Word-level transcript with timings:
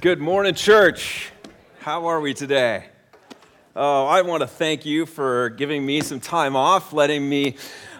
Good 0.00 0.18
morning, 0.18 0.54
church. 0.54 1.30
How 1.80 2.06
are 2.06 2.22
we 2.22 2.32
today? 2.32 2.86
Oh, 3.76 4.06
I 4.06 4.22
want 4.22 4.40
to 4.40 4.46
thank 4.46 4.86
you 4.86 5.04
for 5.04 5.50
giving 5.50 5.84
me 5.84 6.00
some 6.00 6.20
time 6.20 6.56
off, 6.56 6.94
letting 6.94 7.28
me 7.28 7.56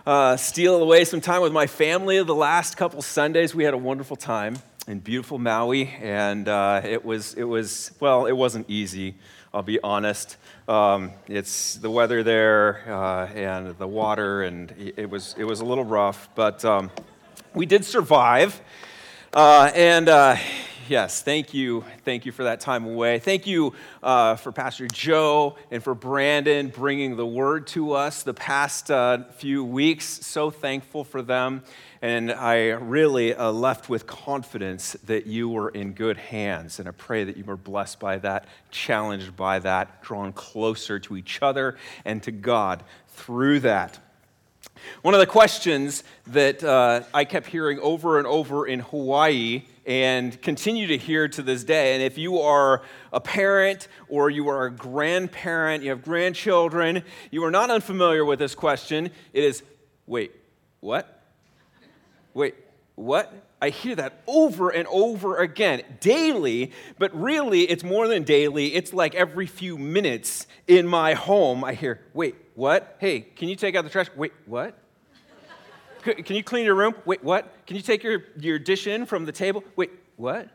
uh, 0.07 0.39
steal 0.39 0.83
away 0.83 1.05
some 1.05 1.21
time 1.21 1.43
with 1.43 1.53
my 1.53 1.67
family 1.67 2.23
the 2.23 2.35
last 2.35 2.79
couple 2.79 3.03
Sundays. 3.03 3.55
We 3.55 3.65
had 3.65 3.75
a 3.75 3.79
wonderful 3.79 4.17
time 4.17 4.57
in 4.89 5.01
beautiful 5.01 5.39
Maui, 5.39 5.89
and 6.01 6.49
uh, 6.49 6.81
it 6.83 7.05
was 7.05 7.35
it 7.35 7.45
was 7.45 7.93
well, 8.01 8.25
it 8.25 8.33
wasn't 8.33 8.71
easy. 8.71 9.17
I'll 9.53 9.63
be 9.63 9.79
honest. 9.83 10.39
Um, 10.69 11.11
it's 11.29 11.75
the 11.75 11.91
weather 11.91 12.23
there 12.23 12.83
uh, 12.91 13.27
and 13.27 13.77
the 13.77 13.87
water, 13.87 14.45
and 14.45 14.73
it 14.97 15.11
was 15.11 15.35
it 15.37 15.45
was 15.45 15.61
a 15.61 15.67
little 15.67 15.85
rough, 15.85 16.31
but 16.35 16.65
um, 16.65 16.91
we 17.53 17.67
did 17.67 17.85
survive. 17.85 18.59
Uh, 19.35 19.71
and 19.75 20.09
uh, 20.09 20.37
yes, 20.91 21.23
thank 21.23 21.55
you. 21.55 21.85
Thank 22.05 22.27
you 22.27 22.33
for 22.33 22.43
that 22.45 22.59
time 22.59 22.85
away. 22.85 23.21
Thank 23.21 23.47
you 23.47 23.75
uh, 24.03 24.35
for 24.35 24.51
Pastor 24.51 24.89
Joe 24.89 25.57
and 25.71 25.81
for 25.81 25.95
Brandon 25.95 26.67
bringing 26.67 27.17
the 27.17 27.25
word 27.25 27.69
to 27.69 27.93
us 27.93 28.25
the 28.25 28.35
past 28.35 28.91
uh, 28.91 29.23
few 29.37 29.63
weeks. 29.65 30.05
So 30.05 30.51
thankful 30.51 31.05
for 31.05 31.23
them. 31.23 31.63
And 32.03 32.33
I 32.33 32.71
really 32.71 33.33
uh, 33.33 33.53
left 33.53 33.89
with 33.89 34.09
confidence 34.09 34.95
that 35.05 35.27
you 35.27 35.49
were 35.49 35.69
in 35.69 35.93
good 35.93 36.17
hands. 36.17 36.81
And 36.81 36.89
I 36.89 36.93
pray 36.93 37.23
that 37.23 37.37
you 37.37 37.45
were 37.45 37.57
blessed 37.57 38.01
by 38.01 38.19
that, 38.19 38.47
challenged 38.73 39.37
by 39.37 39.61
that, 39.61 40.03
drawn 40.03 40.33
closer 40.33 40.99
to 40.99 41.17
each 41.17 41.41
other 41.41 41.77
and 42.05 42.21
to 42.25 42.33
God 42.33 42.83
through 43.07 43.61
that. 43.61 44.01
One 45.03 45.15
of 45.15 45.21
the 45.21 45.27
questions 45.27 46.03
that 46.27 46.65
uh, 46.65 47.03
I 47.15 47.25
kept 47.25 47.47
hearing 47.47 47.79
over 47.79 48.19
and 48.19 48.27
over 48.27 48.67
in 48.67 48.81
Hawaii 48.81 49.63
and 49.91 50.41
continue 50.41 50.87
to 50.87 50.97
hear 50.97 51.27
to 51.27 51.43
this 51.43 51.65
day, 51.65 51.95
and 51.95 52.03
if 52.05 52.17
you 52.17 52.39
are 52.39 52.83
a 53.13 53.19
parent 53.19 53.89
or 54.09 54.31
you 54.31 54.49
are 54.49 54.67
a 54.67 54.71
grandparent, 54.71 55.83
you 55.83 55.91
have 55.91 56.01
grandchildren, 56.01 57.03
you 57.33 57.43
are 57.43 57.51
not 57.51 57.71
unfamiliar 57.71 58.25
with 58.25 58.39
this 58.39 58.55
question, 58.55 59.11
it 59.33 59.43
is 59.43 59.65
wait, 60.07 60.31
what? 60.79 61.25
Wait, 62.35 62.55
what? 62.95 63.35
I 63.61 63.71
hear 63.71 63.97
that 63.97 64.23
over 64.29 64.71
and 64.71 64.87
over 64.87 65.39
again, 65.39 65.83
daily, 65.99 66.71
but 67.01 67.13
really 67.13 67.63
it's 67.63 67.83
more 67.83 68.07
than 68.07 68.23
daily. 68.23 68.77
It's 68.77 68.93
like 68.93 69.17
every 69.17 69.47
few 69.47 69.77
minutes 69.77 70.47
in 70.69 70.87
my 70.87 71.15
home, 71.15 71.65
I 71.65 71.75
hear, 71.75 72.01
wait, 72.15 72.37
what? 72.55 72.97
Hey, 73.01 73.23
can 73.23 73.49
you 73.49 73.57
take 73.57 73.75
out 73.75 73.83
the 73.83 73.91
trash? 73.91 74.07
Wait, 74.15 74.33
what? 74.47 74.80
Can 76.03 76.37
you 76.37 76.43
clean 76.43 76.65
your 76.65 76.75
room? 76.75 76.95
Wait, 77.05 77.23
what? 77.23 77.67
Can 77.67 77.77
you 77.77 77.83
take 77.83 78.03
your, 78.03 78.25
your 78.39 78.59
dish 78.59 78.87
in 78.87 79.07
from 79.07 79.25
the 79.25 79.33
table? 79.33 79.63
Wait, 79.77 79.91
what? 80.17 80.49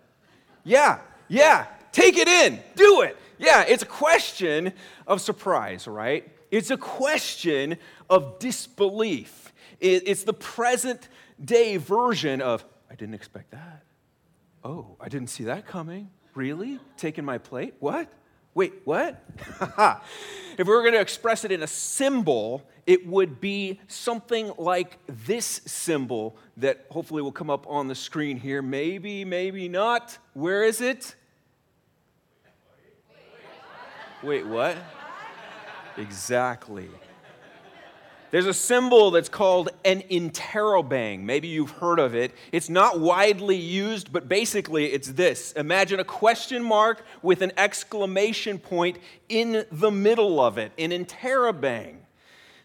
Yeah, 0.64 1.00
yeah, 1.28 1.68
take 1.92 2.18
it 2.18 2.28
in, 2.28 2.60
do 2.76 3.02
it. 3.02 3.18
Yeah, 3.38 3.64
it's 3.68 3.84
a 3.84 3.88
question 3.88 4.74
of 5.06 5.22
surprise, 5.22 5.88
right? 5.88 6.32
It's 6.52 6.72
a 6.72 6.78
question 6.78 7.78
of 8.10 8.40
disbelief. 8.40 9.54
It's 9.80 10.24
the 10.24 10.34
present 10.34 11.10
day 11.44 11.78
version 11.78 12.42
of, 12.42 12.64
I 12.90 12.96
didn't 12.96 13.16
expect 13.16 13.52
that. 13.52 13.84
Oh, 14.64 14.96
I 15.00 15.09
didn't 15.09 15.30
see 15.30 15.44
that 15.46 15.68
coming. 15.68 16.09
Really? 16.34 16.80
Taking 16.98 17.26
my 17.26 17.38
plate? 17.38 17.76
What? 17.80 18.12
Wait, 18.56 18.73
what? 18.86 19.22
if 20.58 20.66
we 20.66 20.73
were 20.73 20.81
going 20.81 20.94
to 20.94 21.02
express 21.02 21.44
it 21.44 21.52
in 21.52 21.61
a 21.61 21.67
symbol, 21.67 22.64
it 22.88 23.06
would 23.06 23.42
be 23.42 23.81
something 23.88 24.53
like 24.58 24.97
this 25.08 25.62
symbol 25.66 26.38
that 26.56 26.86
hopefully 26.89 27.22
will 27.22 27.34
come 27.34 27.50
up 27.50 27.67
on 27.67 27.89
the 27.89 27.95
screen 27.95 28.38
here. 28.38 28.62
Maybe, 28.62 29.25
maybe 29.25 29.67
not. 29.67 30.17
Where 30.34 30.64
is 30.64 30.80
it? 30.80 31.16
Wait, 34.24 34.47
what? 34.47 34.78
Exactly. 35.97 36.90
There's 38.35 38.47
a 38.47 38.53
symbol 38.53 39.12
that's 39.12 39.29
called 39.29 39.69
an 39.85 40.01
interrobang. 40.12 41.22
Maybe 41.22 41.47
you've 41.47 41.72
heard 41.72 42.00
of 42.00 42.13
it. 42.16 42.34
It's 42.51 42.68
not 42.68 43.00
widely 43.00 43.56
used, 43.56 44.12
but 44.12 44.28
basically 44.28 44.88
it's 44.88 45.07
this. 45.13 45.53
Imagine 45.53 46.01
a 46.01 46.03
question 46.03 46.62
mark 46.62 47.06
with 47.22 47.41
an 47.41 47.53
exclamation 47.56 48.59
point 48.59 48.97
in 49.29 49.66
the 49.72 49.90
middle 49.90 50.41
of 50.41 50.57
it, 50.57 50.74
an 50.78 50.90
interrobang. 50.90 51.95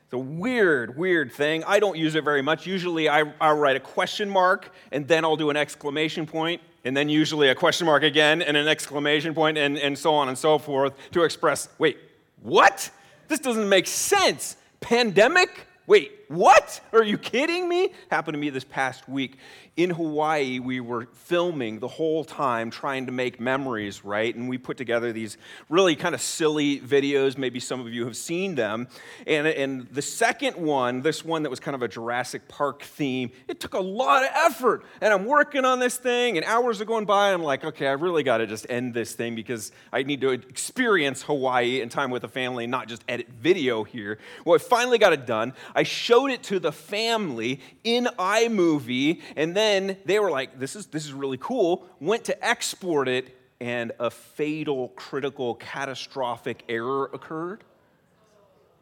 It's 0.06 0.12
a 0.12 0.18
weird, 0.18 0.96
weird 0.96 1.32
thing. 1.32 1.62
I 1.62 1.78
don't 1.78 1.96
use 1.96 2.16
it 2.16 2.24
very 2.24 2.42
much. 2.42 2.66
Usually 2.66 3.08
I, 3.08 3.32
I'll 3.40 3.56
write 3.56 3.76
a 3.76 3.80
question 3.80 4.28
mark 4.28 4.74
and 4.90 5.06
then 5.06 5.24
I'll 5.24 5.36
do 5.36 5.50
an 5.50 5.56
exclamation 5.56 6.26
point 6.26 6.60
and 6.84 6.96
then 6.96 7.08
usually 7.08 7.48
a 7.48 7.54
question 7.54 7.86
mark 7.86 8.02
again 8.02 8.42
and 8.42 8.56
an 8.56 8.66
exclamation 8.66 9.34
point 9.34 9.56
and, 9.56 9.78
and 9.78 9.96
so 9.96 10.16
on 10.16 10.26
and 10.26 10.36
so 10.36 10.58
forth 10.58 10.94
to 11.12 11.22
express, 11.22 11.68
wait, 11.78 11.96
what? 12.42 12.90
This 13.28 13.38
doesn't 13.38 13.68
make 13.68 13.86
sense. 13.86 14.56
Pandemic? 14.80 15.66
Wait, 15.86 16.12
what? 16.30 16.80
Are 16.92 17.02
you 17.02 17.18
kidding 17.18 17.68
me? 17.68 17.90
Happened 18.08 18.34
to 18.34 18.38
me 18.38 18.50
this 18.50 18.62
past 18.62 19.08
week 19.08 19.36
in 19.82 19.88
Hawaii, 19.90 20.58
we 20.58 20.78
were 20.78 21.06
filming 21.14 21.78
the 21.78 21.88
whole 21.88 22.22
time 22.22 22.70
trying 22.70 23.06
to 23.06 23.12
make 23.12 23.40
memories, 23.40 24.04
right? 24.04 24.34
And 24.34 24.46
we 24.46 24.58
put 24.58 24.76
together 24.76 25.10
these 25.10 25.38
really 25.70 25.96
kind 25.96 26.14
of 26.14 26.20
silly 26.20 26.78
videos. 26.80 27.38
Maybe 27.38 27.60
some 27.60 27.80
of 27.80 27.88
you 27.88 28.04
have 28.04 28.16
seen 28.16 28.56
them. 28.56 28.88
And, 29.26 29.46
and 29.46 29.88
the 29.88 30.02
second 30.02 30.56
one, 30.56 31.00
this 31.00 31.24
one 31.24 31.44
that 31.44 31.50
was 31.50 31.60
kind 31.60 31.74
of 31.74 31.80
a 31.80 31.88
Jurassic 31.88 32.46
Park 32.46 32.82
theme, 32.82 33.30
it 33.48 33.58
took 33.58 33.72
a 33.72 33.80
lot 33.80 34.22
of 34.22 34.28
effort. 34.34 34.84
And 35.00 35.14
I'm 35.14 35.24
working 35.24 35.64
on 35.64 35.78
this 35.78 35.96
thing, 35.96 36.36
and 36.36 36.44
hours 36.44 36.82
are 36.82 36.84
going 36.84 37.06
by. 37.06 37.32
I'm 37.32 37.42
like, 37.42 37.64
okay, 37.64 37.86
I 37.86 37.92
really 37.92 38.22
got 38.22 38.38
to 38.38 38.46
just 38.46 38.66
end 38.68 38.92
this 38.92 39.14
thing 39.14 39.34
because 39.34 39.72
I 39.94 40.02
need 40.02 40.20
to 40.20 40.30
experience 40.30 41.22
Hawaii 41.22 41.80
and 41.80 41.90
time 41.90 42.10
with 42.10 42.20
the 42.20 42.28
family, 42.28 42.66
not 42.66 42.86
just 42.86 43.02
edit 43.08 43.28
video 43.28 43.84
here. 43.84 44.18
Well, 44.44 44.56
I 44.56 44.58
finally 44.58 44.98
got 44.98 45.14
it 45.14 45.24
done. 45.24 45.54
I 45.74 45.84
showed 45.84 46.19
it 46.28 46.42
to 46.44 46.58
the 46.58 46.72
family 46.72 47.60
in 47.82 48.08
iMovie, 48.18 49.22
and 49.36 49.56
then 49.56 49.70
then 49.70 49.96
they 50.04 50.18
were 50.18 50.30
like, 50.30 50.58
this 50.58 50.76
is, 50.76 50.86
this 50.86 51.04
is 51.04 51.12
really 51.12 51.38
cool, 51.38 51.86
went 52.00 52.24
to 52.24 52.44
export 52.46 53.08
it, 53.08 53.36
and 53.60 53.92
a 53.98 54.10
fatal, 54.10 54.88
critical, 54.88 55.54
catastrophic 55.54 56.64
error 56.68 57.10
occurred. 57.12 57.62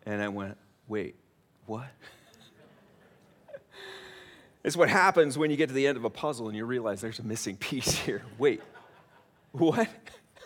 And 0.06 0.22
I 0.22 0.28
went, 0.28 0.56
wait, 0.86 1.16
what? 1.66 1.88
it's 4.64 4.76
what 4.76 4.88
happens 4.88 5.36
when 5.36 5.50
you 5.50 5.56
get 5.56 5.68
to 5.68 5.74
the 5.74 5.86
end 5.86 5.96
of 5.96 6.04
a 6.04 6.10
puzzle 6.10 6.48
and 6.48 6.56
you 6.56 6.64
realize 6.64 7.00
there's 7.00 7.18
a 7.18 7.24
missing 7.24 7.56
piece 7.56 7.90
here. 7.98 8.22
Wait, 8.38 8.62
what? 9.52 9.88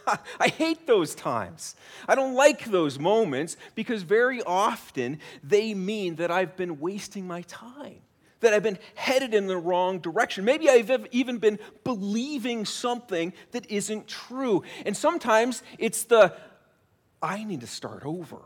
I 0.40 0.48
hate 0.48 0.86
those 0.86 1.14
times. 1.14 1.76
I 2.08 2.14
don't 2.14 2.34
like 2.34 2.64
those 2.64 2.98
moments 2.98 3.56
because 3.74 4.02
very 4.02 4.42
often 4.42 5.18
they 5.42 5.74
mean 5.74 6.16
that 6.16 6.30
I've 6.30 6.56
been 6.56 6.80
wasting 6.80 7.26
my 7.26 7.42
time 7.42 8.00
that 8.42 8.52
I've 8.52 8.62
been 8.62 8.78
headed 8.94 9.34
in 9.34 9.46
the 9.46 9.56
wrong 9.56 10.00
direction. 10.00 10.44
Maybe 10.44 10.68
I've 10.68 11.06
even 11.12 11.38
been 11.38 11.58
believing 11.84 12.66
something 12.66 13.32
that 13.52 13.70
isn't 13.70 14.08
true. 14.08 14.64
And 14.84 14.96
sometimes 14.96 15.62
it's 15.78 16.04
the, 16.04 16.34
I 17.22 17.44
need 17.44 17.60
to 17.60 17.66
start 17.66 18.04
over. 18.04 18.38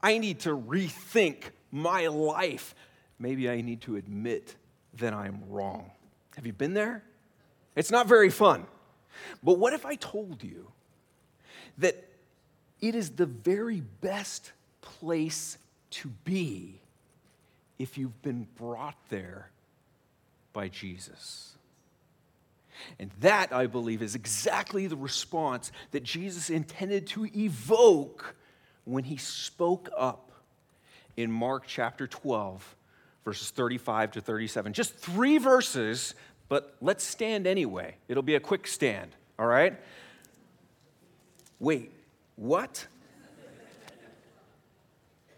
I 0.00 0.18
need 0.18 0.40
to 0.40 0.50
rethink 0.50 1.50
my 1.70 2.06
life. 2.06 2.74
Maybe 3.18 3.50
I 3.50 3.60
need 3.60 3.82
to 3.82 3.96
admit 3.96 4.54
that 4.98 5.12
I'm 5.12 5.42
wrong. 5.48 5.90
Have 6.36 6.46
you 6.46 6.52
been 6.52 6.74
there? 6.74 7.02
It's 7.76 7.90
not 7.90 8.06
very 8.06 8.30
fun. 8.30 8.66
But 9.42 9.58
what 9.58 9.72
if 9.72 9.84
I 9.84 9.96
told 9.96 10.42
you 10.42 10.70
that 11.78 12.08
it 12.80 12.94
is 12.94 13.10
the 13.10 13.26
very 13.26 13.82
best 14.00 14.52
place 14.80 15.58
to 15.90 16.08
be 16.24 16.80
if 17.78 17.98
you've 17.98 18.22
been 18.22 18.46
brought 18.56 18.96
there 19.08 19.50
by 20.52 20.68
Jesus. 20.68 21.56
And 22.98 23.10
that, 23.20 23.52
I 23.52 23.66
believe, 23.66 24.02
is 24.02 24.14
exactly 24.14 24.86
the 24.86 24.96
response 24.96 25.72
that 25.92 26.02
Jesus 26.02 26.50
intended 26.50 27.06
to 27.08 27.28
evoke 27.36 28.34
when 28.84 29.04
he 29.04 29.16
spoke 29.16 29.88
up 29.96 30.32
in 31.16 31.30
Mark 31.30 31.64
chapter 31.66 32.06
12, 32.06 32.76
verses 33.24 33.50
35 33.50 34.12
to 34.12 34.20
37. 34.20 34.72
Just 34.72 34.94
three 34.94 35.38
verses, 35.38 36.14
but 36.48 36.74
let's 36.80 37.04
stand 37.04 37.46
anyway. 37.46 37.96
It'll 38.08 38.22
be 38.22 38.34
a 38.34 38.40
quick 38.40 38.66
stand, 38.66 39.10
all 39.38 39.46
right? 39.46 39.78
Wait, 41.62 41.92
what? 42.34 42.88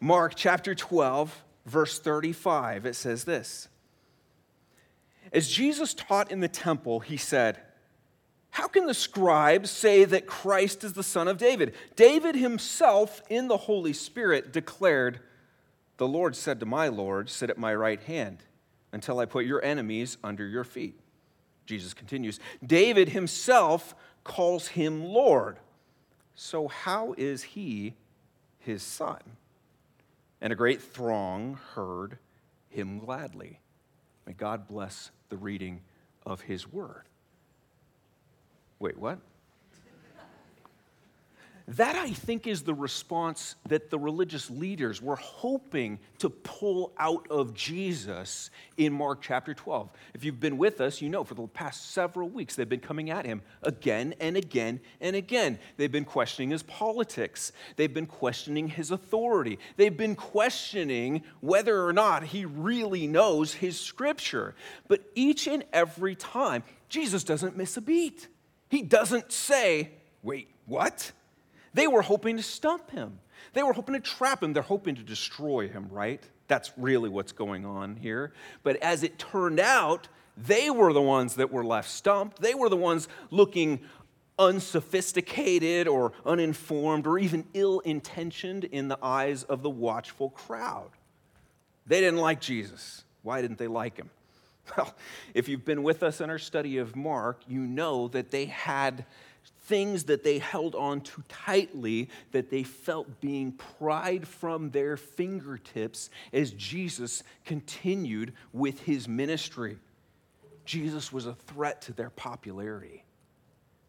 Mark 0.00 0.32
chapter 0.34 0.74
12, 0.74 1.44
verse 1.66 1.98
35, 1.98 2.86
it 2.86 2.96
says 2.96 3.24
this 3.24 3.68
As 5.34 5.50
Jesus 5.50 5.92
taught 5.92 6.32
in 6.32 6.40
the 6.40 6.48
temple, 6.48 7.00
he 7.00 7.18
said, 7.18 7.58
How 8.48 8.68
can 8.68 8.86
the 8.86 8.94
scribes 8.94 9.70
say 9.70 10.06
that 10.06 10.26
Christ 10.26 10.82
is 10.82 10.94
the 10.94 11.02
son 11.02 11.28
of 11.28 11.36
David? 11.36 11.74
David 11.94 12.36
himself, 12.36 13.20
in 13.28 13.48
the 13.48 13.58
Holy 13.58 13.92
Spirit, 13.92 14.50
declared, 14.50 15.20
The 15.98 16.08
Lord 16.08 16.36
said 16.36 16.58
to 16.60 16.66
my 16.66 16.88
Lord, 16.88 17.28
Sit 17.28 17.50
at 17.50 17.58
my 17.58 17.74
right 17.74 18.02
hand 18.02 18.38
until 18.92 19.18
I 19.18 19.26
put 19.26 19.44
your 19.44 19.62
enemies 19.62 20.16
under 20.24 20.48
your 20.48 20.64
feet. 20.64 20.98
Jesus 21.66 21.92
continues, 21.92 22.40
David 22.66 23.10
himself 23.10 23.94
calls 24.24 24.68
him 24.68 25.04
Lord. 25.04 25.58
So, 26.34 26.68
how 26.68 27.14
is 27.16 27.42
he 27.42 27.94
his 28.58 28.82
son? 28.82 29.20
And 30.40 30.52
a 30.52 30.56
great 30.56 30.82
throng 30.82 31.58
heard 31.74 32.18
him 32.68 32.98
gladly. 32.98 33.60
May 34.26 34.32
God 34.32 34.66
bless 34.66 35.10
the 35.28 35.36
reading 35.36 35.80
of 36.26 36.42
his 36.42 36.70
word. 36.70 37.04
Wait, 38.78 38.98
what? 38.98 39.18
That, 41.66 41.96
I 41.96 42.10
think, 42.10 42.46
is 42.46 42.62
the 42.62 42.74
response 42.74 43.54
that 43.68 43.88
the 43.88 43.98
religious 43.98 44.50
leaders 44.50 45.00
were 45.00 45.16
hoping 45.16 45.98
to 46.18 46.28
pull 46.28 46.92
out 46.98 47.26
of 47.30 47.54
Jesus 47.54 48.50
in 48.76 48.92
Mark 48.92 49.22
chapter 49.22 49.54
12. 49.54 49.88
If 50.12 50.24
you've 50.24 50.40
been 50.40 50.58
with 50.58 50.82
us, 50.82 51.00
you 51.00 51.08
know 51.08 51.24
for 51.24 51.32
the 51.32 51.46
past 51.46 51.92
several 51.92 52.28
weeks 52.28 52.54
they've 52.54 52.68
been 52.68 52.80
coming 52.80 53.08
at 53.08 53.24
him 53.24 53.40
again 53.62 54.14
and 54.20 54.36
again 54.36 54.78
and 55.00 55.16
again. 55.16 55.58
They've 55.78 55.90
been 55.90 56.04
questioning 56.04 56.50
his 56.50 56.62
politics, 56.62 57.52
they've 57.76 57.92
been 57.92 58.06
questioning 58.06 58.68
his 58.68 58.90
authority, 58.90 59.58
they've 59.78 59.96
been 59.96 60.16
questioning 60.16 61.22
whether 61.40 61.86
or 61.86 61.94
not 61.94 62.24
he 62.24 62.44
really 62.44 63.06
knows 63.06 63.54
his 63.54 63.80
scripture. 63.80 64.54
But 64.86 65.00
each 65.14 65.46
and 65.46 65.64
every 65.72 66.14
time, 66.14 66.62
Jesus 66.90 67.24
doesn't 67.24 67.56
miss 67.56 67.78
a 67.78 67.80
beat. 67.80 68.28
He 68.68 68.82
doesn't 68.82 69.32
say, 69.32 69.92
wait, 70.22 70.48
what? 70.66 71.12
They 71.74 71.86
were 71.86 72.02
hoping 72.02 72.36
to 72.36 72.42
stump 72.42 72.90
him. 72.90 73.18
They 73.52 73.62
were 73.62 73.72
hoping 73.72 73.94
to 73.94 74.00
trap 74.00 74.42
him. 74.42 74.52
They're 74.52 74.62
hoping 74.62 74.94
to 74.94 75.02
destroy 75.02 75.68
him, 75.68 75.88
right? 75.90 76.22
That's 76.48 76.72
really 76.76 77.08
what's 77.08 77.32
going 77.32 77.66
on 77.66 77.96
here. 77.96 78.32
But 78.62 78.76
as 78.76 79.02
it 79.02 79.18
turned 79.18 79.60
out, 79.60 80.08
they 80.36 80.70
were 80.70 80.92
the 80.92 81.02
ones 81.02 81.34
that 81.36 81.52
were 81.52 81.64
left 81.64 81.90
stumped. 81.90 82.40
They 82.40 82.54
were 82.54 82.68
the 82.68 82.76
ones 82.76 83.08
looking 83.30 83.80
unsophisticated 84.38 85.86
or 85.86 86.12
uninformed 86.24 87.06
or 87.06 87.18
even 87.18 87.46
ill 87.54 87.80
intentioned 87.80 88.64
in 88.64 88.88
the 88.88 88.98
eyes 89.02 89.44
of 89.44 89.62
the 89.62 89.70
watchful 89.70 90.30
crowd. 90.30 90.90
They 91.86 92.00
didn't 92.00 92.20
like 92.20 92.40
Jesus. 92.40 93.04
Why 93.22 93.40
didn't 93.42 93.58
they 93.58 93.68
like 93.68 93.96
him? 93.96 94.10
Well, 94.76 94.94
if 95.34 95.48
you've 95.48 95.64
been 95.64 95.82
with 95.82 96.02
us 96.02 96.20
in 96.20 96.30
our 96.30 96.38
study 96.38 96.78
of 96.78 96.96
Mark, 96.96 97.42
you 97.46 97.60
know 97.60 98.08
that 98.08 98.30
they 98.30 98.46
had 98.46 99.04
things 99.64 100.04
that 100.04 100.24
they 100.24 100.38
held 100.38 100.74
on 100.74 101.00
to 101.00 101.22
tightly 101.28 102.08
that 102.32 102.50
they 102.50 102.62
felt 102.62 103.20
being 103.20 103.52
pried 103.52 104.26
from 104.26 104.70
their 104.70 104.96
fingertips 104.96 106.10
as 106.32 106.50
Jesus 106.52 107.22
continued 107.44 108.32
with 108.52 108.80
his 108.80 109.08
ministry. 109.08 109.78
Jesus 110.64 111.12
was 111.12 111.26
a 111.26 111.34
threat 111.34 111.82
to 111.82 111.92
their 111.92 112.10
popularity. 112.10 113.03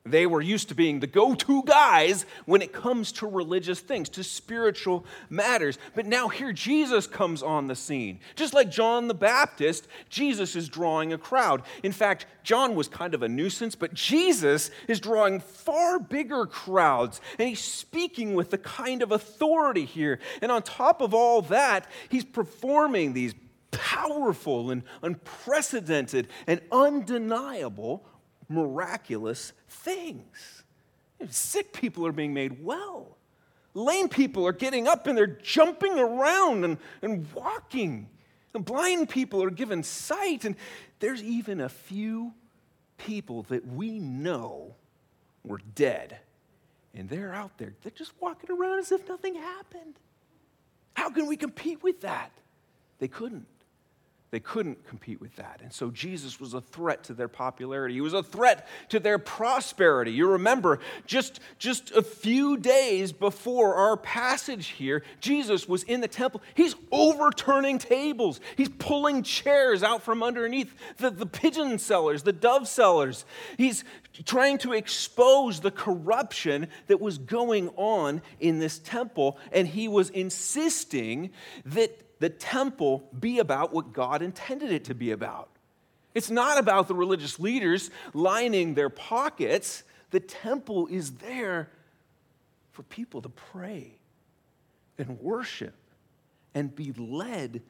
They 0.07 0.28
were 0.28 0.42
used 0.42 0.69
to 0.69 0.75
being 0.75 1.00
the 1.00 1.07
go 1.07 1.34
to 1.34 1.63
guys 1.63 2.28
when 2.46 2.62
it 2.62 2.72
comes 2.72 3.12
to 3.13 3.28
religious 3.28 3.80
things, 3.80 4.07
to 4.10 4.24
spiritual 4.24 5.04
matters. 5.31 5.80
But 5.96 6.06
now 6.06 6.28
here 6.28 6.54
Jesus 6.54 7.07
comes 7.07 7.42
on 7.42 7.66
the 7.66 7.75
scene. 7.75 8.19
Just 8.36 8.54
like 8.54 8.69
John 8.69 9.07
the 9.07 9.16
Baptist, 9.16 9.88
Jesus 10.07 10.56
is 10.56 10.69
drawing 10.69 11.12
a 11.12 11.18
crowd. 11.18 11.63
In 11.81 11.92
fact, 11.92 12.28
John 12.44 12.75
was 12.75 12.88
kind 12.88 13.16
of 13.16 13.24
a 13.24 13.28
nuisance, 13.28 13.74
but 13.74 13.96
Jesus 13.96 14.69
is 14.88 15.00
drawing 15.00 15.40
far 15.40 15.98
bigger 15.98 16.46
crowds. 16.46 17.19
And 17.40 17.50
he's 17.50 17.63
speaking 17.63 18.36
with 18.36 18.52
the 18.52 18.60
kind 18.60 19.02
of 19.02 19.12
authority 19.12 19.86
here. 19.86 20.19
And 20.40 20.52
on 20.52 20.62
top 20.62 21.02
of 21.02 21.16
all 21.16 21.42
that, 21.44 21.90
he's 22.10 22.25
performing 22.25 23.13
these 23.13 23.34
powerful 23.72 24.69
and 24.69 24.84
unprecedented 25.02 26.28
and 26.46 26.62
undeniable 26.72 28.06
miraculous 28.50 29.53
things. 29.68 30.63
Sick 31.30 31.74
people 31.74 32.06
are 32.06 32.12
being 32.12 32.33
made 32.33 32.63
well. 32.63 33.18
Lame 33.74 34.09
people 34.09 34.47
are 34.47 34.53
getting 34.53 34.88
up 34.88 35.07
and 35.07 35.18
they're 35.18 35.27
jumping 35.27 35.97
around 35.97 36.63
and, 36.63 36.77
and 37.01 37.31
walking. 37.33 38.09
And 38.53 38.63
blind 38.63 39.09
people 39.09 39.44
are 39.44 39.50
given 39.50 39.83
sight. 39.83 40.45
And 40.45 40.56
there's 41.00 41.21
even 41.21 41.59
a 41.62 41.69
few 41.69 42.33
people 42.97 43.44
that 43.44 43.68
we 43.68 44.00
know 44.00 44.75
were 45.44 45.59
dead. 45.75 46.19
And 46.94 47.09
they're 47.09 47.33
out 47.33 47.57
there. 47.57 47.74
They're 47.83 47.92
just 47.92 48.13
walking 48.21 48.50
around 48.50 48.80
as 48.80 48.92
if 48.92 49.07
nothing 49.09 49.36
happened. 49.36 49.95
How 50.94 51.09
can 51.09 51.27
we 51.27 51.36
compete 51.36 51.83
with 51.83 52.01
that? 52.01 52.31
They 53.00 53.09
couldn't. 53.09 53.47
They 54.31 54.39
couldn't 54.39 54.86
compete 54.88 55.22
with 55.22 55.36
that. 55.36 55.62
And 55.63 55.72
so 55.72 55.92
Jesus 55.92 56.39
was 56.39 56.54
a 56.54 56.62
threat 56.62 57.04
to 57.06 57.13
their 57.13 57.27
popularity. 57.27 57.94
He 57.94 58.01
was 58.01 58.13
a 58.13 58.24
threat 58.24 58.68
to 58.89 59.00
their 59.00 59.19
prosperity. 59.19 60.12
You 60.12 60.31
remember, 60.31 60.80
just, 61.06 61.39
just 61.60 61.92
a 61.92 62.01
few 62.01 62.57
days 62.57 63.12
before 63.12 63.75
our 63.75 63.95
passage 63.95 64.68
here, 64.68 65.04
Jesus 65.22 65.69
was 65.69 65.83
in 65.83 66.01
the 66.01 66.07
temple. 66.07 66.42
He's 66.56 66.75
overturning 66.92 67.77
tables, 67.77 68.42
he's 68.57 68.69
pulling 68.69 69.24
chairs 69.24 69.83
out 69.83 70.01
from 70.01 70.24
underneath 70.24 70.74
the, 70.98 71.12
the 71.12 71.28
pigeon 71.28 71.78
sellers, 71.78 72.24
the 72.24 72.33
dove 72.33 72.68
sellers. 72.68 73.25
He's 73.57 73.83
trying 74.25 74.57
to 74.60 74.74
expose 74.74 75.60
the 75.60 75.71
corruption 75.71 76.68
that 76.88 77.00
was 77.00 77.18
going 77.19 77.69
on 77.75 78.21
in 78.39 78.60
this 78.60 78.80
temple. 78.80 79.38
And 79.51 79.68
he 79.68 79.88
was 79.88 80.10
insisting 80.10 81.31
that 81.66 82.05
the 82.20 82.30
temple 82.30 83.10
be 83.18 83.40
about 83.40 83.74
what 83.74 83.94
God 83.94 84.22
intended 84.22 84.72
it 84.72 84.86
to 84.86 84.96
be 84.96 85.12
about. 85.12 85.50
It's 86.14 86.32
not 86.32 86.58
about 86.58 86.88
the 86.88 86.96
religious 86.96 87.40
leaders 87.40 87.92
lining 88.14 88.74
their 88.74 88.90
pockets. 88.90 89.84
The 90.12 90.22
temple 90.22 90.88
is 90.88 91.12
there 91.12 91.70
for 92.72 92.84
people 92.84 93.22
to 93.22 93.30
pray 93.30 94.00
and 94.98 95.20
worship 95.20 95.76
and 96.54 96.74
be 96.74 96.94
led 96.94 97.62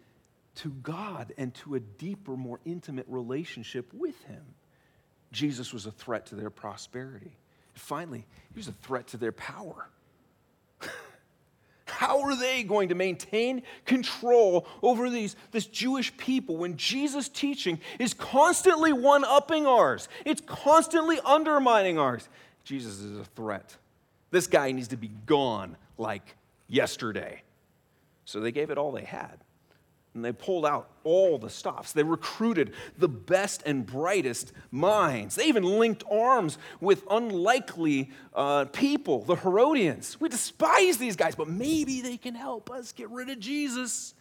to 0.56 0.70
God 0.70 1.34
and 1.38 1.54
to 1.56 1.76
a 1.76 1.80
deeper, 1.80 2.38
more 2.38 2.60
intimate 2.66 3.06
relationship 3.10 3.92
with 3.94 4.22
Him. 4.26 4.44
Jesus 5.32 5.74
was 5.74 5.86
a 5.86 5.92
threat 5.92 6.28
to 6.28 6.36
their 6.36 6.50
prosperity. 6.50 7.38
finally, 7.74 8.26
he 8.54 8.58
was 8.58 8.70
a 8.70 8.72
threat 8.72 9.08
to 9.08 9.18
their 9.18 9.34
power. 9.34 9.90
How 11.86 12.22
are 12.22 12.36
they 12.36 12.64
going 12.64 12.90
to 12.90 12.96
maintain 12.96 13.62
control 13.86 14.68
over 14.82 15.10
these, 15.10 15.36
this 15.52 15.66
Jewish 15.66 16.16
people 16.18 16.58
when 16.58 16.78
Jesus' 16.78 17.30
teaching 17.30 17.80
is 18.00 18.14
constantly 18.14 18.92
one 18.92 19.24
upping 19.24 19.68
ours? 19.68 20.10
It's 20.26 20.42
constantly 20.46 21.20
undermining 21.24 22.00
ours. 22.00 22.28
Jesus 22.64 23.00
is 23.00 23.20
a 23.20 23.26
threat. 23.26 23.78
This 24.32 24.48
guy 24.48 24.72
needs 24.72 24.90
to 24.90 24.98
be 24.98 25.12
gone 25.26 25.78
like 25.98 26.36
yesterday. 26.68 27.44
So 28.26 28.40
they 28.40 28.52
gave 28.52 28.72
it 28.72 28.78
all 28.78 28.92
they 28.92 29.04
had 29.04 29.45
and 30.16 30.24
they 30.24 30.32
pulled 30.32 30.66
out 30.66 30.90
all 31.04 31.38
the 31.38 31.50
stops. 31.50 31.92
They 31.92 32.04
recruited 32.04 32.74
the 32.98 33.10
best 33.10 33.62
and 33.66 33.86
brightest 33.86 34.54
minds. 34.72 35.36
They 35.36 35.46
even 35.46 35.64
linked 35.64 36.04
arms 36.10 36.58
with 36.80 37.04
unlikely 37.12 38.10
uh, 38.34 38.66
people, 38.66 39.24
the 39.26 39.36
Herodians. 39.36 40.20
We 40.20 40.30
despise 40.30 40.98
these 40.98 41.18
guys, 41.18 41.36
but 41.36 41.50
maybe 41.50 42.02
they 42.02 42.18
can 42.18 42.34
help 42.34 42.72
us 42.72 42.94
get 42.94 43.10
rid 43.10 43.30
of 43.30 43.40
Jesus. 43.40 44.14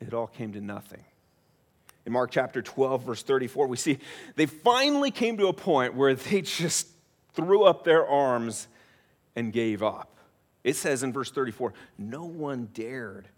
It 0.00 0.12
all 0.12 0.26
came 0.26 0.52
to 0.52 0.60
nothing. 0.60 1.02
In 2.04 2.12
Mark 2.12 2.30
chapter 2.30 2.62
12, 2.62 3.02
verse 3.02 3.22
34, 3.22 3.66
we 3.66 3.76
see 3.76 3.98
they 4.36 4.46
finally 4.46 5.10
came 5.10 5.38
to 5.38 5.48
a 5.48 5.52
point 5.52 5.94
where 5.94 6.14
they 6.14 6.42
just 6.42 6.88
threw 7.32 7.64
up 7.64 7.84
their 7.84 8.06
arms 8.06 8.68
and 9.34 9.52
gave 9.52 9.82
up. 9.82 10.18
It 10.62 10.76
says 10.76 11.02
in 11.02 11.12
verse 11.12 11.30
34 11.30 11.72
no 11.96 12.24
one 12.24 12.68
dared 12.74 13.28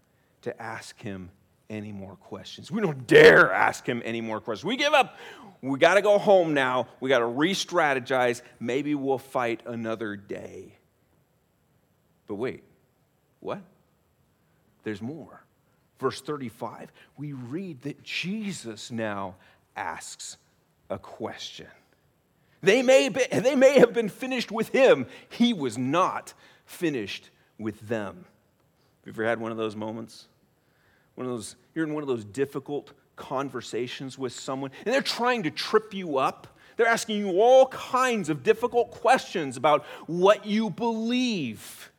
to 0.43 0.61
ask 0.61 0.99
him 1.01 1.29
any 1.69 1.91
more 1.91 2.15
questions. 2.15 2.69
We 2.69 2.81
don't 2.81 3.07
dare 3.07 3.51
ask 3.51 3.85
him 3.85 4.01
any 4.03 4.21
more 4.21 4.41
questions. 4.41 4.65
We 4.65 4.75
give 4.75 4.93
up. 4.93 5.17
We 5.61 5.79
got 5.79 5.95
to 5.95 6.01
go 6.01 6.17
home 6.17 6.53
now. 6.53 6.87
We 6.99 7.09
got 7.09 7.19
to 7.19 7.25
re 7.25 7.53
strategize. 7.53 8.41
Maybe 8.59 8.93
we'll 8.93 9.17
fight 9.17 9.61
another 9.65 10.15
day. 10.15 10.75
But 12.27 12.35
wait, 12.35 12.63
what? 13.39 13.61
There's 14.83 15.01
more. 15.01 15.43
Verse 15.99 16.19
35, 16.19 16.91
we 17.15 17.33
read 17.33 17.83
that 17.83 18.01
Jesus 18.03 18.89
now 18.89 19.35
asks 19.75 20.37
a 20.89 20.97
question. 20.97 21.67
They 22.61 22.81
may, 22.81 23.09
be, 23.09 23.21
they 23.31 23.55
may 23.55 23.77
have 23.79 23.93
been 23.93 24.09
finished 24.09 24.51
with 24.51 24.69
him, 24.69 25.05
he 25.29 25.53
was 25.53 25.77
not 25.77 26.33
finished 26.65 27.29
with 27.59 27.87
them. 27.87 28.25
Have 29.05 29.07
you 29.07 29.23
ever 29.23 29.29
had 29.29 29.39
one 29.39 29.51
of 29.51 29.57
those 29.57 29.75
moments? 29.75 30.25
One 31.15 31.27
of 31.27 31.33
those, 31.33 31.55
you're 31.75 31.85
in 31.85 31.93
one 31.93 32.03
of 32.03 32.07
those 32.07 32.25
difficult 32.25 32.93
conversations 33.15 34.17
with 34.17 34.33
someone, 34.33 34.71
and 34.85 34.93
they're 34.93 35.01
trying 35.01 35.43
to 35.43 35.51
trip 35.51 35.93
you 35.93 36.17
up. 36.17 36.47
They're 36.77 36.87
asking 36.87 37.19
you 37.19 37.41
all 37.41 37.67
kinds 37.67 38.29
of 38.29 38.43
difficult 38.43 38.91
questions 38.91 39.57
about 39.57 39.85
what 40.07 40.45
you 40.45 40.69
believe. 40.69 41.91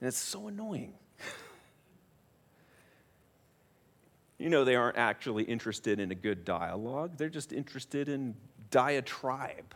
And 0.00 0.08
it's 0.08 0.18
so 0.18 0.48
annoying. 0.48 0.94
you 4.38 4.50
know 4.50 4.64
they 4.64 4.76
aren't 4.76 4.98
actually 4.98 5.44
interested 5.44 6.00
in 6.00 6.10
a 6.10 6.14
good 6.14 6.44
dialogue, 6.44 7.12
they're 7.16 7.28
just 7.28 7.52
interested 7.52 8.08
in 8.08 8.34
diatribe. 8.70 9.74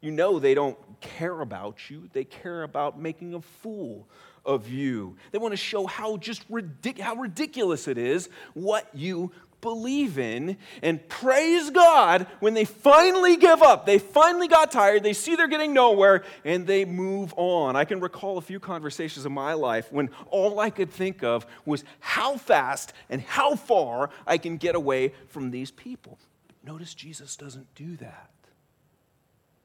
You 0.00 0.10
know 0.10 0.38
they 0.38 0.54
don't 0.54 0.78
care 1.00 1.40
about 1.40 1.90
you, 1.90 2.08
they 2.12 2.24
care 2.24 2.62
about 2.62 2.98
making 2.98 3.34
a 3.34 3.40
fool 3.40 4.08
of 4.44 4.68
you. 4.68 5.16
They 5.32 5.38
want 5.38 5.52
to 5.52 5.56
show 5.56 5.86
how 5.86 6.16
just 6.16 6.48
ridic- 6.50 7.00
how 7.00 7.16
ridiculous 7.16 7.88
it 7.88 7.98
is 7.98 8.28
what 8.54 8.88
you 8.94 9.32
believe 9.60 10.18
in 10.18 10.56
and 10.82 11.06
praise 11.08 11.70
God 11.70 12.26
when 12.40 12.54
they 12.54 12.64
finally 12.64 13.36
give 13.36 13.62
up. 13.62 13.86
They 13.86 13.98
finally 13.98 14.48
got 14.48 14.70
tired. 14.70 15.02
They 15.02 15.12
see 15.12 15.34
they're 15.36 15.48
getting 15.48 15.74
nowhere 15.74 16.24
and 16.44 16.66
they 16.66 16.84
move 16.84 17.34
on. 17.36 17.76
I 17.76 17.84
can 17.84 18.00
recall 18.00 18.38
a 18.38 18.42
few 18.42 18.60
conversations 18.60 19.26
in 19.26 19.32
my 19.32 19.54
life 19.54 19.92
when 19.92 20.10
all 20.30 20.60
I 20.60 20.70
could 20.70 20.90
think 20.90 21.22
of 21.22 21.46
was 21.64 21.84
how 22.00 22.36
fast 22.36 22.92
and 23.10 23.20
how 23.20 23.56
far 23.56 24.10
I 24.26 24.38
can 24.38 24.56
get 24.56 24.74
away 24.74 25.12
from 25.26 25.50
these 25.50 25.70
people. 25.70 26.18
But 26.46 26.56
notice 26.64 26.94
Jesus 26.94 27.36
doesn't 27.36 27.74
do 27.74 27.96
that. 27.96 28.30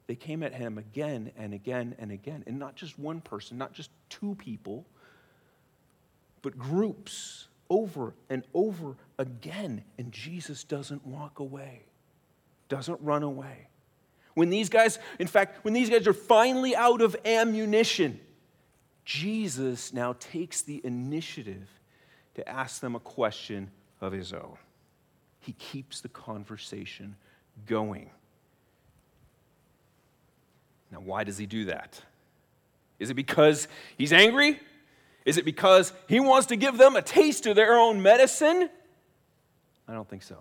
They 0.08 0.16
came 0.16 0.44
at 0.44 0.54
him 0.54 0.78
again 0.78 1.32
and 1.38 1.54
again 1.54 1.96
and 1.98 2.12
again. 2.12 2.44
And 2.46 2.60
not 2.60 2.76
just 2.76 3.00
one 3.00 3.22
person, 3.22 3.58
not 3.58 3.74
just 3.74 3.90
two 4.10 4.36
people, 4.36 4.86
but 6.42 6.58
groups 6.58 7.48
over 7.70 8.14
and 8.30 8.44
over 8.54 8.96
again. 9.18 9.84
And 9.98 10.12
Jesus 10.12 10.64
doesn't 10.64 11.06
walk 11.06 11.40
away, 11.40 11.84
doesn't 12.70 13.00
run 13.02 13.24
away. 13.24 13.68
When 14.34 14.50
these 14.50 14.70
guys, 14.70 15.00
in 15.20 15.28
fact, 15.28 15.64
when 15.64 15.74
these 15.74 15.90
guys 15.90 16.08
are 16.08 16.14
finally 16.14 16.76
out 16.76 17.02
of 17.02 17.16
ammunition, 17.24 18.20
Jesus 19.06 19.94
now 19.94 20.16
takes 20.20 20.62
the 20.62 20.82
initiative 20.84 21.70
to 22.36 22.48
ask 22.48 22.82
them 22.82 22.96
a 22.96 23.00
question 23.00 23.70
of 24.02 24.12
his 24.12 24.34
own. 24.34 24.58
He 25.40 25.54
keeps 25.54 26.02
the 26.02 26.10
conversation 26.10 27.16
going. 27.68 28.10
Now, 30.94 31.00
why 31.00 31.24
does 31.24 31.40
he 31.40 31.48
do 31.48 31.66
that? 31.66 32.00
Is 33.00 33.10
it 33.10 33.16
because 33.16 33.68
he's 33.98 34.14
angry? 34.14 34.60
Is 35.26 35.38
it 35.38 35.46
because 35.46 35.92
he 36.08 36.20
wants 36.20 36.48
to 36.48 36.56
give 36.56 36.78
them 36.78 36.96
a 36.96 37.02
taste 37.02 37.48
of 37.48 37.56
their 37.56 37.74
own 37.74 38.02
medicine? 38.02 38.70
I 39.88 39.94
don't 39.94 40.08
think 40.08 40.22
so. 40.22 40.38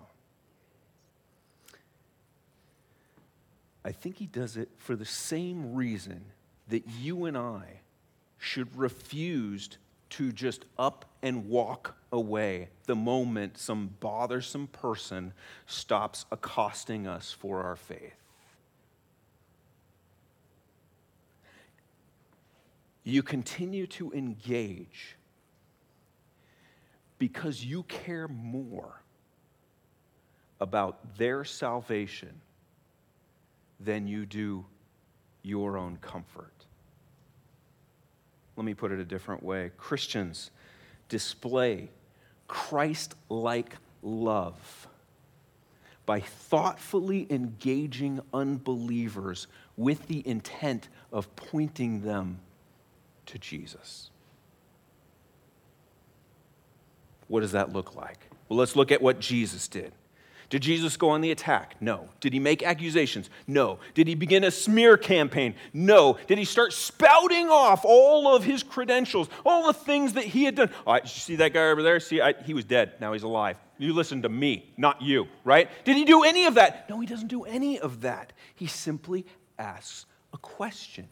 I 3.84 3.92
think 3.92 4.16
he 4.16 4.26
does 4.26 4.58
it 4.58 4.68
for 4.76 4.94
the 4.94 5.06
same 5.06 5.74
reason 5.74 6.22
that 6.68 6.86
you 7.00 7.24
and 7.24 7.36
I 7.36 7.80
should 8.38 8.76
refuse 8.76 9.70
to 10.10 10.32
just 10.32 10.66
up 10.78 11.06
and 11.22 11.48
walk 11.48 11.96
away 12.12 12.68
the 12.84 12.94
moment 12.94 13.56
some 13.56 13.94
bothersome 14.00 14.66
person 14.66 15.32
stops 15.66 16.26
accosting 16.30 17.06
us 17.06 17.32
for 17.32 17.62
our 17.62 17.76
faith. 17.76 18.21
You 23.04 23.22
continue 23.22 23.86
to 23.86 24.12
engage 24.12 25.16
because 27.18 27.64
you 27.64 27.82
care 27.84 28.28
more 28.28 29.00
about 30.60 31.16
their 31.18 31.44
salvation 31.44 32.40
than 33.80 34.06
you 34.06 34.24
do 34.26 34.64
your 35.42 35.76
own 35.76 35.98
comfort. 36.00 36.52
Let 38.56 38.64
me 38.64 38.74
put 38.74 38.92
it 38.92 39.00
a 39.00 39.04
different 39.04 39.42
way 39.42 39.70
Christians 39.76 40.50
display 41.08 41.90
Christ 42.46 43.14
like 43.28 43.76
love 44.02 44.88
by 46.06 46.20
thoughtfully 46.20 47.26
engaging 47.30 48.20
unbelievers 48.34 49.46
with 49.76 50.06
the 50.08 50.26
intent 50.26 50.88
of 51.12 51.34
pointing 51.36 52.02
them 52.02 52.38
to 53.26 53.38
Jesus. 53.38 54.10
What 57.28 57.40
does 57.40 57.52
that 57.52 57.72
look 57.72 57.94
like? 57.94 58.18
Well, 58.48 58.58
let's 58.58 58.76
look 58.76 58.92
at 58.92 59.00
what 59.00 59.20
Jesus 59.20 59.68
did. 59.68 59.92
Did 60.52 60.60
Jesus 60.60 60.98
go 60.98 61.08
on 61.08 61.22
the 61.22 61.30
attack? 61.30 61.76
No. 61.80 62.10
Did 62.20 62.34
he 62.34 62.38
make 62.38 62.62
accusations? 62.62 63.30
No. 63.46 63.78
Did 63.94 64.06
he 64.06 64.14
begin 64.14 64.44
a 64.44 64.50
smear 64.50 64.98
campaign? 64.98 65.54
No. 65.72 66.18
Did 66.26 66.36
he 66.36 66.44
start 66.44 66.74
spouting 66.74 67.48
off 67.48 67.86
all 67.86 68.36
of 68.36 68.44
his 68.44 68.62
credentials, 68.62 69.30
all 69.46 69.66
the 69.66 69.72
things 69.72 70.12
that 70.12 70.24
he 70.24 70.44
had 70.44 70.56
done? 70.56 70.68
All 70.86 70.92
right, 70.92 71.08
see 71.08 71.36
that 71.36 71.54
guy 71.54 71.70
over 71.70 71.82
there? 71.82 71.98
See, 72.00 72.20
I, 72.20 72.34
he 72.44 72.52
was 72.52 72.66
dead. 72.66 73.00
Now 73.00 73.14
he's 73.14 73.22
alive. 73.22 73.56
You 73.78 73.94
listen 73.94 74.20
to 74.20 74.28
me, 74.28 74.70
not 74.76 75.00
you, 75.00 75.26
right? 75.42 75.70
Did 75.86 75.96
he 75.96 76.04
do 76.04 76.22
any 76.22 76.44
of 76.44 76.56
that? 76.56 76.86
No, 76.90 77.00
he 77.00 77.06
doesn't 77.06 77.28
do 77.28 77.44
any 77.44 77.80
of 77.80 78.02
that. 78.02 78.34
He 78.54 78.66
simply 78.66 79.24
asks 79.58 80.04
a 80.34 80.36
question. 80.36 81.08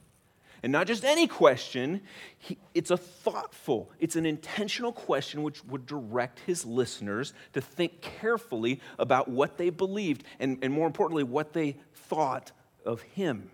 And 0.63 0.73
not 0.73 0.87
just 0.87 1.05
any 1.05 1.27
question, 1.27 2.03
he, 2.37 2.59
it's 2.75 2.91
a 2.91 2.97
thoughtful, 2.97 3.91
it's 3.99 4.17
an 4.17 4.27
intentional 4.27 4.93
question 4.93 5.43
which 5.43 5.65
would 5.65 5.87
direct 5.87 6.41
his 6.41 6.67
listeners 6.67 7.33
to 7.55 7.61
think 7.61 8.03
carefully 8.03 8.81
about 8.99 9.29
what 9.29 9.57
they 9.57 9.71
believed 9.71 10.25
and, 10.39 10.59
and 10.63 10.73
more 10.73 10.87
importantly, 10.87 11.25
what 11.25 11.55
they 11.55 11.77
thought 11.95 12.53
of 12.85 13.01
him. 13.03 13.51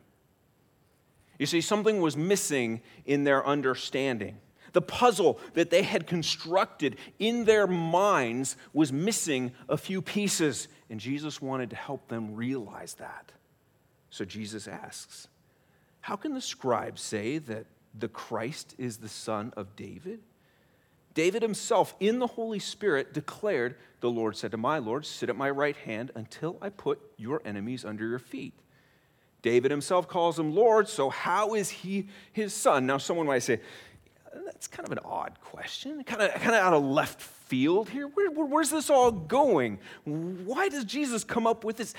You 1.38 1.46
see, 1.46 1.60
something 1.60 2.00
was 2.00 2.16
missing 2.16 2.80
in 3.04 3.24
their 3.24 3.46
understanding. 3.46 4.38
The 4.72 4.82
puzzle 4.82 5.38
that 5.54 5.70
they 5.70 5.82
had 5.82 6.06
constructed 6.06 6.96
in 7.18 7.44
their 7.44 7.66
minds 7.66 8.56
was 8.72 8.92
missing 8.92 9.52
a 9.68 9.76
few 9.76 10.02
pieces, 10.02 10.68
and 10.90 10.98
Jesus 10.98 11.40
wanted 11.40 11.70
to 11.70 11.76
help 11.76 12.08
them 12.08 12.34
realize 12.34 12.94
that. 12.94 13.32
So 14.10 14.24
Jesus 14.24 14.66
asks, 14.66 15.28
how 16.06 16.14
can 16.14 16.34
the 16.34 16.40
scribes 16.40 17.02
say 17.02 17.38
that 17.38 17.66
the 17.92 18.06
Christ 18.06 18.76
is 18.78 18.98
the 18.98 19.08
son 19.08 19.52
of 19.56 19.74
David? 19.74 20.20
David 21.14 21.42
himself, 21.42 21.96
in 21.98 22.20
the 22.20 22.28
Holy 22.28 22.60
Spirit, 22.60 23.12
declared, 23.12 23.74
The 24.02 24.08
Lord 24.08 24.36
said 24.36 24.52
to 24.52 24.56
my 24.56 24.78
Lord, 24.78 25.04
Sit 25.04 25.30
at 25.30 25.34
my 25.34 25.50
right 25.50 25.74
hand 25.74 26.12
until 26.14 26.58
I 26.62 26.68
put 26.68 27.00
your 27.16 27.42
enemies 27.44 27.84
under 27.84 28.06
your 28.06 28.20
feet. 28.20 28.54
David 29.42 29.72
himself 29.72 30.06
calls 30.06 30.38
him 30.38 30.54
Lord, 30.54 30.88
so 30.88 31.10
how 31.10 31.54
is 31.54 31.70
he 31.70 32.06
his 32.32 32.54
son? 32.54 32.86
Now, 32.86 32.98
someone 32.98 33.26
might 33.26 33.40
say, 33.40 33.58
That's 34.44 34.68
kind 34.68 34.86
of 34.86 34.92
an 34.92 35.00
odd 35.04 35.36
question, 35.40 36.04
kind 36.04 36.22
of, 36.22 36.30
kind 36.34 36.54
of 36.54 36.62
out 36.62 36.72
of 36.72 36.84
left 36.84 37.20
field 37.20 37.88
here. 37.88 38.06
Where, 38.06 38.30
where, 38.30 38.46
where's 38.46 38.70
this 38.70 38.90
all 38.90 39.10
going? 39.10 39.80
Why 40.04 40.68
does 40.68 40.84
Jesus 40.84 41.24
come 41.24 41.48
up 41.48 41.64
with 41.64 41.78
this? 41.78 41.94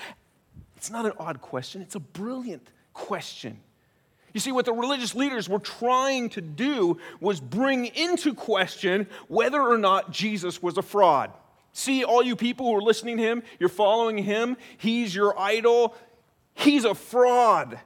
It's 0.78 0.90
not 0.90 1.04
an 1.04 1.12
odd 1.18 1.42
question, 1.42 1.82
it's 1.82 1.94
a 1.94 2.00
brilliant 2.00 2.70
question. 2.94 3.60
You 4.34 4.40
see, 4.40 4.52
what 4.52 4.66
the 4.66 4.72
religious 4.72 5.14
leaders 5.14 5.48
were 5.48 5.58
trying 5.58 6.28
to 6.30 6.40
do 6.40 6.98
was 7.20 7.40
bring 7.40 7.86
into 7.86 8.34
question 8.34 9.06
whether 9.28 9.60
or 9.60 9.78
not 9.78 10.10
Jesus 10.10 10.62
was 10.62 10.76
a 10.76 10.82
fraud. 10.82 11.32
See, 11.72 12.04
all 12.04 12.22
you 12.22 12.36
people 12.36 12.66
who 12.66 12.76
are 12.76 12.82
listening 12.82 13.16
to 13.18 13.22
him, 13.22 13.42
you're 13.58 13.68
following 13.68 14.18
him, 14.18 14.56
he's 14.76 15.14
your 15.14 15.38
idol, 15.38 15.94
he's 16.54 16.84
a 16.84 16.94
fraud. 16.94 17.78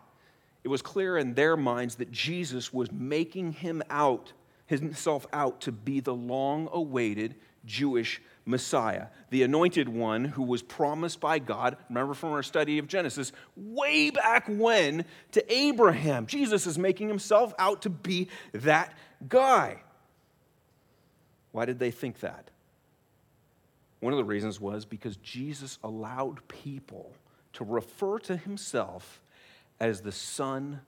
It 0.65 0.69
was 0.69 0.83
clear 0.83 1.19
in 1.19 1.35
their 1.35 1.57
minds 1.57 1.97
that 1.97 2.11
Jesus 2.11 2.73
was 2.73 2.91
making 2.91 3.53
him 3.53 3.83
out, 3.91 4.33
himself 4.67 5.27
out 5.33 5.61
to 5.63 5.73
be 5.73 6.01
the 6.01 6.15
long 6.15 6.69
awaited 6.73 7.35
Jewish 7.65 8.21
Messiah, 8.45 9.07
the 9.31 9.43
anointed 9.43 9.89
one 9.89 10.25
who 10.25 10.43
was 10.43 10.63
promised 10.63 11.21
by 11.21 11.39
God. 11.39 11.77
Remember 11.89 12.15
from 12.15 12.31
our 12.31 12.43
study 12.43 12.79
of 12.79 12.89
Genesis, 12.89 13.33
way 13.57 14.11
back 14.11 14.47
when 14.49 15.05
to 15.33 15.53
Abraham. 15.53 16.27
Jesus 16.27 16.67
is 16.67 16.79
making 16.79 17.09
himself 17.09 17.55
out 17.59 17.83
to 17.83 17.91
be 17.91 18.29
that 18.53 18.93
guy. 19.29 19.83
Why 21.53 21.67
did 21.67 21.79
they 21.79 21.91
think 21.91 22.21
that? 22.21 22.51
One 24.01 24.13
of 24.13 24.17
the 24.17 24.25
reasons 24.25 24.61
was 24.61 24.85
because 24.85 25.17
Jesus 25.19 25.79
allowed 25.85 26.47
people 26.49 27.15
to 27.53 27.65
refer 27.65 28.19
to 28.21 28.37
himself 28.37 29.23
as 29.79 30.01
the 30.01 30.11
son 30.11 30.81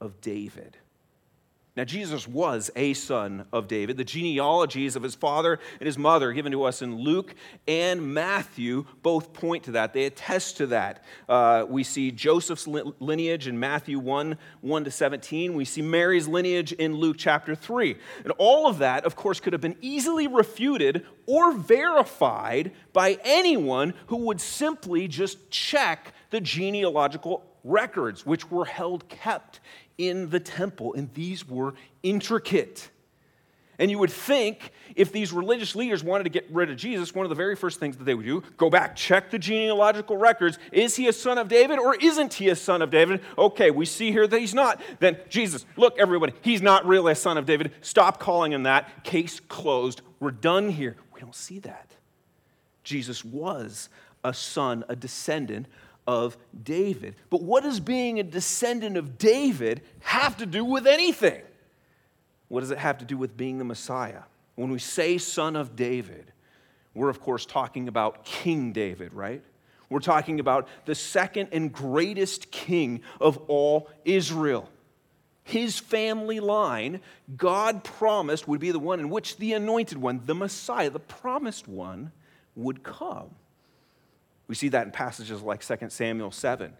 of 0.00 0.20
David. 0.20 0.78
Now, 1.80 1.84
Jesus 1.84 2.28
was 2.28 2.70
a 2.76 2.92
son 2.92 3.46
of 3.54 3.66
David. 3.66 3.96
The 3.96 4.04
genealogies 4.04 4.96
of 4.96 5.02
his 5.02 5.14
father 5.14 5.58
and 5.78 5.86
his 5.86 5.96
mother, 5.96 6.30
given 6.34 6.52
to 6.52 6.64
us 6.64 6.82
in 6.82 6.94
Luke 6.94 7.34
and 7.66 8.12
Matthew, 8.12 8.84
both 9.02 9.32
point 9.32 9.64
to 9.64 9.70
that. 9.70 9.94
They 9.94 10.04
attest 10.04 10.58
to 10.58 10.66
that. 10.66 11.02
Uh, 11.26 11.64
we 11.66 11.82
see 11.82 12.10
Joseph's 12.10 12.66
lineage 12.66 13.48
in 13.48 13.58
Matthew 13.58 13.98
1 13.98 14.36
1 14.60 14.84
to 14.84 14.90
17. 14.90 15.54
We 15.54 15.64
see 15.64 15.80
Mary's 15.80 16.28
lineage 16.28 16.72
in 16.72 16.96
Luke 16.96 17.16
chapter 17.18 17.54
3. 17.54 17.96
And 18.24 18.32
all 18.36 18.66
of 18.66 18.80
that, 18.80 19.06
of 19.06 19.16
course, 19.16 19.40
could 19.40 19.54
have 19.54 19.62
been 19.62 19.78
easily 19.80 20.26
refuted 20.26 21.06
or 21.24 21.50
verified 21.52 22.72
by 22.92 23.18
anyone 23.24 23.94
who 24.08 24.16
would 24.26 24.42
simply 24.42 25.08
just 25.08 25.48
check 25.48 26.12
the 26.28 26.42
genealogical 26.42 27.49
records, 27.64 28.24
which 28.24 28.50
were 28.50 28.64
held 28.64 29.08
kept 29.08 29.60
in 29.98 30.30
the 30.30 30.40
temple, 30.40 30.94
and 30.94 31.12
these 31.14 31.46
were 31.46 31.74
intricate. 32.02 32.90
And 33.80 33.90
you 33.90 33.98
would 33.98 34.10
think 34.10 34.72
if 34.94 35.10
these 35.10 35.32
religious 35.32 35.74
leaders 35.74 36.04
wanted 36.04 36.24
to 36.24 36.30
get 36.30 36.46
rid 36.50 36.70
of 36.70 36.76
Jesus, 36.76 37.14
one 37.14 37.24
of 37.24 37.30
the 37.30 37.34
very 37.34 37.56
first 37.56 37.80
things 37.80 37.96
that 37.96 38.04
they 38.04 38.14
would 38.14 38.26
do, 38.26 38.42
go 38.58 38.68
back, 38.68 38.94
check 38.94 39.30
the 39.30 39.38
genealogical 39.38 40.18
records. 40.18 40.58
Is 40.70 40.96
he 40.96 41.08
a 41.08 41.14
son 41.14 41.38
of 41.38 41.48
David 41.48 41.78
or 41.78 41.94
isn't 41.94 42.34
he 42.34 42.50
a 42.50 42.56
son 42.56 42.82
of 42.82 42.90
David? 42.90 43.22
Okay, 43.38 43.70
we 43.70 43.86
see 43.86 44.12
here 44.12 44.26
that 44.26 44.38
he's 44.38 44.52
not. 44.52 44.82
Then 44.98 45.16
Jesus, 45.30 45.64
look, 45.78 45.98
everybody, 45.98 46.34
he's 46.42 46.60
not 46.60 46.84
really 46.84 47.12
a 47.12 47.16
son 47.16 47.38
of 47.38 47.46
David. 47.46 47.72
Stop 47.80 48.20
calling 48.20 48.52
him 48.52 48.64
that. 48.64 49.02
Case 49.02 49.40
closed. 49.40 50.02
We're 50.20 50.30
done 50.30 50.68
here. 50.68 50.96
We 51.14 51.20
don't 51.22 51.34
see 51.34 51.58
that. 51.60 51.94
Jesus 52.84 53.24
was 53.24 53.88
a 54.22 54.34
son, 54.34 54.84
a 54.90 54.96
descendant 54.96 55.66
of 56.10 56.36
David. 56.64 57.14
But 57.30 57.40
what 57.40 57.62
does 57.62 57.78
being 57.78 58.18
a 58.18 58.24
descendant 58.24 58.96
of 58.96 59.16
David 59.16 59.82
have 60.00 60.36
to 60.38 60.46
do 60.46 60.64
with 60.64 60.88
anything? 60.88 61.40
What 62.48 62.60
does 62.60 62.72
it 62.72 62.78
have 62.78 62.98
to 62.98 63.04
do 63.04 63.16
with 63.16 63.36
being 63.36 63.58
the 63.58 63.64
Messiah? 63.64 64.22
When 64.56 64.72
we 64.72 64.80
say 64.80 65.18
son 65.18 65.54
of 65.54 65.76
David, 65.76 66.32
we're 66.94 67.10
of 67.10 67.20
course 67.20 67.46
talking 67.46 67.86
about 67.86 68.24
King 68.24 68.72
David, 68.72 69.14
right? 69.14 69.40
We're 69.88 70.00
talking 70.00 70.40
about 70.40 70.66
the 70.84 70.96
second 70.96 71.50
and 71.52 71.72
greatest 71.72 72.50
king 72.50 73.02
of 73.20 73.38
all 73.46 73.88
Israel. 74.04 74.68
His 75.44 75.78
family 75.78 76.40
line, 76.40 77.00
God 77.36 77.84
promised, 77.84 78.48
would 78.48 78.60
be 78.60 78.72
the 78.72 78.80
one 78.80 78.98
in 78.98 79.10
which 79.10 79.36
the 79.36 79.52
anointed 79.52 79.98
one, 79.98 80.22
the 80.24 80.34
Messiah, 80.34 80.90
the 80.90 80.98
promised 80.98 81.68
one, 81.68 82.10
would 82.56 82.82
come. 82.82 83.30
We 84.50 84.56
see 84.56 84.70
that 84.70 84.84
in 84.84 84.90
passages 84.90 85.42
like 85.42 85.64
2 85.64 85.90
Samuel 85.90 86.32
7. 86.32 86.72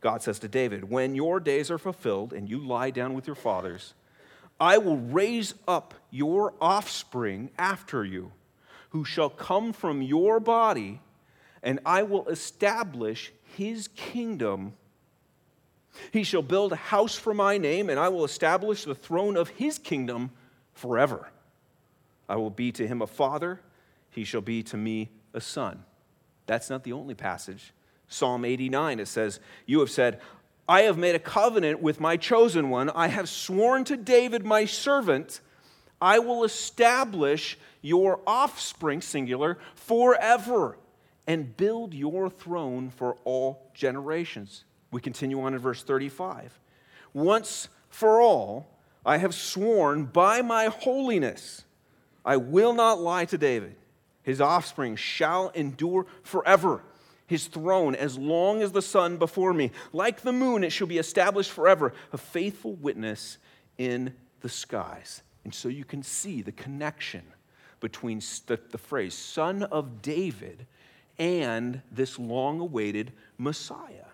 God 0.00 0.22
says 0.22 0.40
to 0.40 0.48
David, 0.48 0.90
When 0.90 1.14
your 1.14 1.38
days 1.38 1.70
are 1.70 1.78
fulfilled 1.78 2.32
and 2.32 2.48
you 2.48 2.58
lie 2.58 2.90
down 2.90 3.14
with 3.14 3.28
your 3.28 3.36
fathers, 3.36 3.94
I 4.58 4.78
will 4.78 4.96
raise 4.96 5.54
up 5.68 5.94
your 6.10 6.54
offspring 6.60 7.50
after 7.56 8.04
you, 8.04 8.32
who 8.88 9.04
shall 9.04 9.30
come 9.30 9.72
from 9.72 10.02
your 10.02 10.40
body, 10.40 11.00
and 11.62 11.78
I 11.86 12.02
will 12.02 12.26
establish 12.26 13.30
his 13.56 13.86
kingdom. 13.94 14.72
He 16.10 16.24
shall 16.24 16.42
build 16.42 16.72
a 16.72 16.76
house 16.76 17.14
for 17.14 17.32
my 17.32 17.56
name, 17.56 17.88
and 17.88 18.00
I 18.00 18.08
will 18.08 18.24
establish 18.24 18.82
the 18.82 18.96
throne 18.96 19.36
of 19.36 19.50
his 19.50 19.78
kingdom 19.78 20.32
forever. 20.74 21.28
I 22.28 22.34
will 22.34 22.50
be 22.50 22.72
to 22.72 22.84
him 22.84 23.00
a 23.00 23.06
father, 23.06 23.60
he 24.10 24.24
shall 24.24 24.40
be 24.40 24.64
to 24.64 24.76
me 24.76 25.10
a 25.32 25.40
son. 25.40 25.84
That's 26.46 26.70
not 26.70 26.84
the 26.84 26.92
only 26.92 27.14
passage. 27.14 27.72
Psalm 28.08 28.44
89, 28.44 29.00
it 29.00 29.08
says, 29.08 29.40
You 29.66 29.80
have 29.80 29.90
said, 29.90 30.20
I 30.68 30.82
have 30.82 30.98
made 30.98 31.14
a 31.14 31.20
covenant 31.20 31.80
with 31.82 32.00
my 32.00 32.16
chosen 32.16 32.70
one. 32.70 32.90
I 32.90 33.08
have 33.08 33.28
sworn 33.28 33.84
to 33.84 33.96
David, 33.96 34.44
my 34.44 34.64
servant, 34.64 35.40
I 36.00 36.18
will 36.18 36.44
establish 36.44 37.58
your 37.80 38.20
offspring, 38.26 39.00
singular, 39.00 39.58
forever 39.74 40.76
and 41.26 41.56
build 41.56 41.92
your 41.92 42.30
throne 42.30 42.90
for 42.90 43.16
all 43.24 43.70
generations. 43.74 44.64
We 44.90 45.00
continue 45.00 45.40
on 45.42 45.54
in 45.54 45.60
verse 45.60 45.82
35. 45.82 46.58
Once 47.12 47.68
for 47.88 48.20
all, 48.20 48.68
I 49.04 49.18
have 49.18 49.34
sworn 49.34 50.04
by 50.04 50.42
my 50.42 50.66
holiness, 50.66 51.64
I 52.24 52.36
will 52.36 52.72
not 52.72 53.00
lie 53.00 53.24
to 53.26 53.38
David. 53.38 53.76
His 54.26 54.40
offspring 54.40 54.96
shall 54.96 55.50
endure 55.50 56.04
forever 56.24 56.82
his 57.28 57.46
throne 57.46 57.94
as 57.94 58.18
long 58.18 58.60
as 58.60 58.72
the 58.72 58.82
sun 58.82 59.18
before 59.18 59.54
me. 59.54 59.70
Like 59.92 60.22
the 60.22 60.32
moon, 60.32 60.64
it 60.64 60.70
shall 60.70 60.88
be 60.88 60.98
established 60.98 61.52
forever, 61.52 61.94
a 62.12 62.18
faithful 62.18 62.74
witness 62.74 63.38
in 63.78 64.12
the 64.40 64.48
skies. 64.48 65.22
And 65.44 65.54
so 65.54 65.68
you 65.68 65.84
can 65.84 66.02
see 66.02 66.42
the 66.42 66.50
connection 66.50 67.22
between 67.78 68.18
the, 68.46 68.58
the 68.72 68.78
phrase 68.78 69.14
son 69.14 69.62
of 69.62 70.02
David 70.02 70.66
and 71.20 71.80
this 71.92 72.18
long 72.18 72.58
awaited 72.58 73.12
Messiah. 73.38 74.06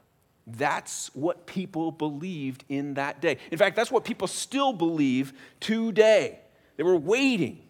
That's 0.47 1.11
what 1.15 1.47
people 1.47 1.91
believed 1.91 2.65
in 2.69 2.95
that 2.95 3.23
day. 3.23 3.39
In 3.51 3.57
fact, 3.57 3.77
that's 3.77 3.91
what 3.91 4.05
people 4.05 4.29
still 4.29 4.75
believe 4.75 5.33
today. 5.59 6.41
They 6.77 6.83
were 6.83 6.99
waiting, 6.99 7.63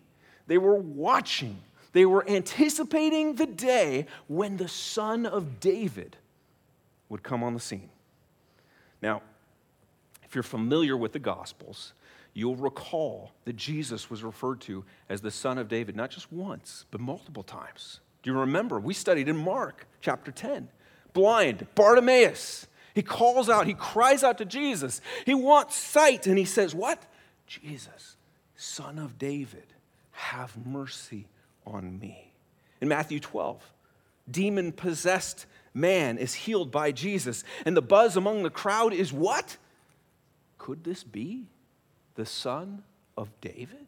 they 0.49 0.59
were 0.59 0.75
watching 0.75 1.59
they 1.93 2.07
were 2.07 2.29
anticipating 2.29 3.35
the 3.35 3.47
day 3.47 4.07
when 4.27 4.57
the 4.57 4.69
son 4.69 5.27
of 5.27 5.61
David 5.61 6.17
would 7.09 7.23
come 7.23 7.43
on 7.43 7.55
the 7.55 7.61
scene. 7.61 7.91
Now, 9.03 9.23
if 10.23 10.35
you're 10.35 10.43
familiar 10.43 10.97
with 10.97 11.13
the 11.13 11.19
Gospels, 11.19 11.93
you'll 12.33 12.57
recall 12.57 13.33
that 13.45 13.57
Jesus 13.57 14.09
was 14.09 14.23
referred 14.23 14.61
to 14.63 14.85
as 15.09 15.21
the 15.21 15.31
son 15.31 15.59
of 15.59 15.69
David 15.69 15.95
not 15.95 16.11
just 16.11 16.33
once, 16.33 16.87
but 16.91 17.01
multiple 17.01 17.43
times. 17.43 18.01
Do 18.23 18.31
you 18.31 18.39
remember? 18.39 18.81
We 18.81 18.95
studied 18.95 19.29
in 19.29 19.37
Mark 19.37 19.87
chapter 20.01 20.31
10. 20.31 20.69
Blind, 21.13 21.67
Bartimaeus. 21.75 22.67
He 22.95 23.03
calls 23.03 23.49
out, 23.49 23.67
he 23.67 23.75
cries 23.75 24.23
out 24.23 24.39
to 24.39 24.45
Jesus. 24.45 25.01
He 25.27 25.35
wants 25.35 25.77
sight, 25.77 26.27
and 26.27 26.39
he 26.39 26.45
says, 26.45 26.75
What? 26.75 27.03
Jesus, 27.47 28.17
son 28.57 28.99
of 28.99 29.19
David, 29.19 29.67
have 30.13 30.57
mercy 30.67 31.27
on 31.67 31.99
me. 31.99 32.33
In 32.81 32.89
Matthew 32.89 33.21
12, 33.21 33.63
demon 34.31 34.73
possessed 34.73 35.47
man 35.75 36.19
is 36.19 36.35
healed 36.35 36.71
by 36.71 36.93
Jesus, 36.93 37.45
and 37.65 37.77
the 37.77 37.83
buzz 37.83 38.17
among 38.17 38.43
the 38.43 38.51
crowd 38.51 38.93
is 38.93 39.13
what? 39.13 39.57
Could 40.59 40.85
this 40.85 41.05
be 41.05 41.47
the 42.15 42.27
son 42.27 42.83
of 43.17 43.29
David? 43.41 43.87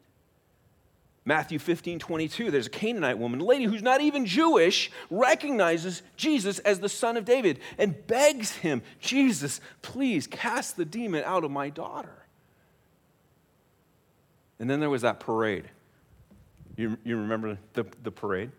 Matthew 1.27 1.57
15, 1.57 1.97
22, 1.97 2.51
there's 2.51 2.67
a 2.67 2.69
Canaanite 2.69 3.17
woman, 3.17 3.41
a 3.41 3.43
lady 3.43 3.63
who's 3.63 3.81
not 3.81 3.99
even 3.99 4.27
Jewish, 4.27 4.91
recognizes 5.09 6.03
Jesus 6.15 6.59
as 6.59 6.79
the 6.79 6.89
son 6.89 7.17
of 7.17 7.25
David 7.25 7.59
and 7.79 8.05
begs 8.05 8.51
him, 8.57 8.83
Jesus, 8.99 9.59
please 9.81 10.27
cast 10.27 10.77
the 10.77 10.85
demon 10.85 11.23
out 11.25 11.43
of 11.43 11.49
my 11.49 11.69
daughter. 11.69 12.25
And 14.59 14.69
then 14.69 14.79
there 14.79 14.89
was 14.89 15.01
that 15.01 15.19
parade 15.19 15.69
you, 16.77 16.97
you 17.03 17.17
remember 17.17 17.57
the, 17.73 17.85
the 18.03 18.11
parade? 18.11 18.51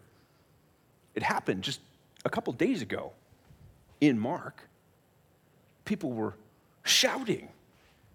It 1.14 1.22
happened 1.22 1.62
just 1.62 1.80
a 2.24 2.30
couple 2.30 2.52
days 2.52 2.82
ago 2.82 3.12
in 4.00 4.18
Mark. 4.18 4.68
People 5.84 6.12
were 6.12 6.34
shouting. 6.82 7.48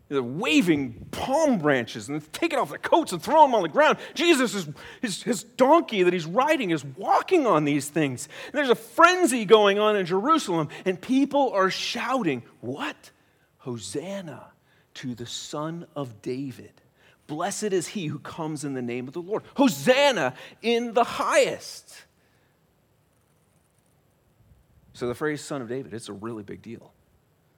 They're 0.10 0.22
waving 0.22 1.08
palm 1.12 1.58
branches 1.58 2.10
and 2.10 2.34
taking 2.34 2.60
off 2.60 2.70
their 2.70 2.78
coats 2.78 3.14
and 3.14 3.24
throwing 3.24 3.52
them 3.52 3.56
on 3.56 3.64
the 3.64 3.70
ground. 3.70 3.98
Jesus, 4.14 4.54
is, 4.54 4.68
his, 5.02 5.24
his 5.24 5.44
donkey 5.44 6.04
that 6.04 6.12
he's 6.12 6.26
riding, 6.26 6.72
is 6.72 6.84
walking 6.84 7.48
on 7.48 7.64
these 7.64 7.88
things. 7.88 8.28
And 8.48 8.56
there's 8.56 8.70
a 8.70 8.76
frenzy 8.76 9.46
going 9.46 9.80
on 9.80 9.96
in 9.96 10.06
Jerusalem, 10.06 10.68
and 10.84 11.00
people 11.00 11.52
are 11.52 11.70
shouting, 11.70 12.44
What? 12.60 13.12
Hosanna 13.60 14.48
to 14.96 15.16
the 15.16 15.26
Son 15.26 15.86
of 15.96 16.22
David. 16.22 16.74
Blessed 17.28 17.72
is 17.72 17.88
he 17.88 18.08
who 18.08 18.20
comes 18.20 18.64
in 18.64 18.74
the 18.74 18.82
name 18.82 19.08
of 19.08 19.14
the 19.14 19.22
Lord. 19.22 19.44
Hosanna 19.56 20.34
in 20.62 20.94
the 20.94 21.04
highest. 21.04 22.04
So 24.94 25.08
the 25.08 25.16
phrase 25.16 25.42
son 25.42 25.62
of 25.62 25.70
David, 25.70 25.94
it's 25.94 26.10
a 26.10 26.14
really 26.14 26.44
big 26.44 26.62
deal. 26.62 26.92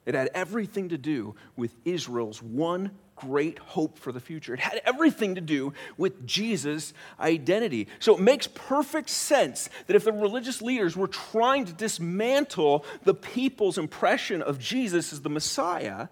It 0.06 0.14
had 0.14 0.30
everything 0.34 0.90
to 0.90 0.98
do 0.98 1.34
with 1.56 1.74
Israel's 1.84 2.42
one 2.42 2.90
great 3.16 3.58
hope 3.58 3.98
for 3.98 4.12
the 4.12 4.20
future. 4.20 4.54
It 4.54 4.60
had 4.60 4.80
everything 4.84 5.36
to 5.36 5.40
do 5.40 5.72
with 5.96 6.26
Jesus' 6.26 6.92
identity. 7.18 7.88
So 8.00 8.14
it 8.14 8.20
makes 8.20 8.46
perfect 8.46 9.08
sense 9.08 9.70
that 9.86 9.96
if 9.96 10.04
the 10.04 10.12
religious 10.12 10.60
leaders 10.60 10.96
were 10.96 11.08
trying 11.08 11.64
to 11.66 11.72
dismantle 11.72 12.84
the 13.04 13.14
people's 13.14 13.78
impression 13.78 14.42
of 14.42 14.58
Jesus 14.58 15.12
as 15.12 15.22
the 15.22 15.30
Messiah, 15.30 16.08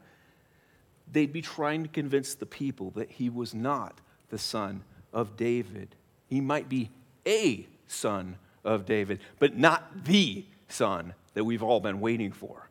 they'd 1.12 1.33
be 1.33 1.42
trying 1.42 1.83
to 1.83 1.88
convince 1.88 2.35
the 2.35 2.46
people 2.46 2.90
that 2.92 3.11
he 3.11 3.29
was 3.29 3.55
not 3.55 4.01
the 4.31 4.38
son 4.38 4.83
of 5.12 5.37
David. 5.37 5.94
He 6.29 6.40
might 6.40 6.68
be 6.68 6.90
a 7.27 7.66
son 7.87 8.37
of 8.64 8.87
David, 8.87 9.20
but 9.38 9.57
not 9.57 10.05
the 10.05 10.44
son 10.68 11.14
that 11.35 11.44
we've 11.44 11.62
all 11.62 11.81
been 11.81 12.01
waiting 12.01 12.33
for. 12.33 12.68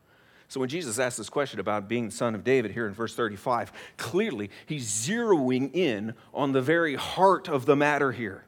So 0.47 0.59
when 0.59 0.69
Jesus 0.69 0.99
asks 0.99 1.17
this 1.17 1.29
question 1.29 1.61
about 1.61 1.87
being 1.87 2.07
the 2.07 2.11
son 2.11 2.35
of 2.35 2.43
David 2.43 2.71
here 2.71 2.85
in 2.85 2.93
verse 2.93 3.15
35, 3.15 3.71
clearly 3.95 4.49
he's 4.65 4.89
zeroing 4.89 5.73
in 5.73 6.13
on 6.33 6.51
the 6.51 6.61
very 6.61 6.95
heart 6.95 7.47
of 7.47 7.65
the 7.65 7.75
matter 7.75 8.11
here. 8.11 8.43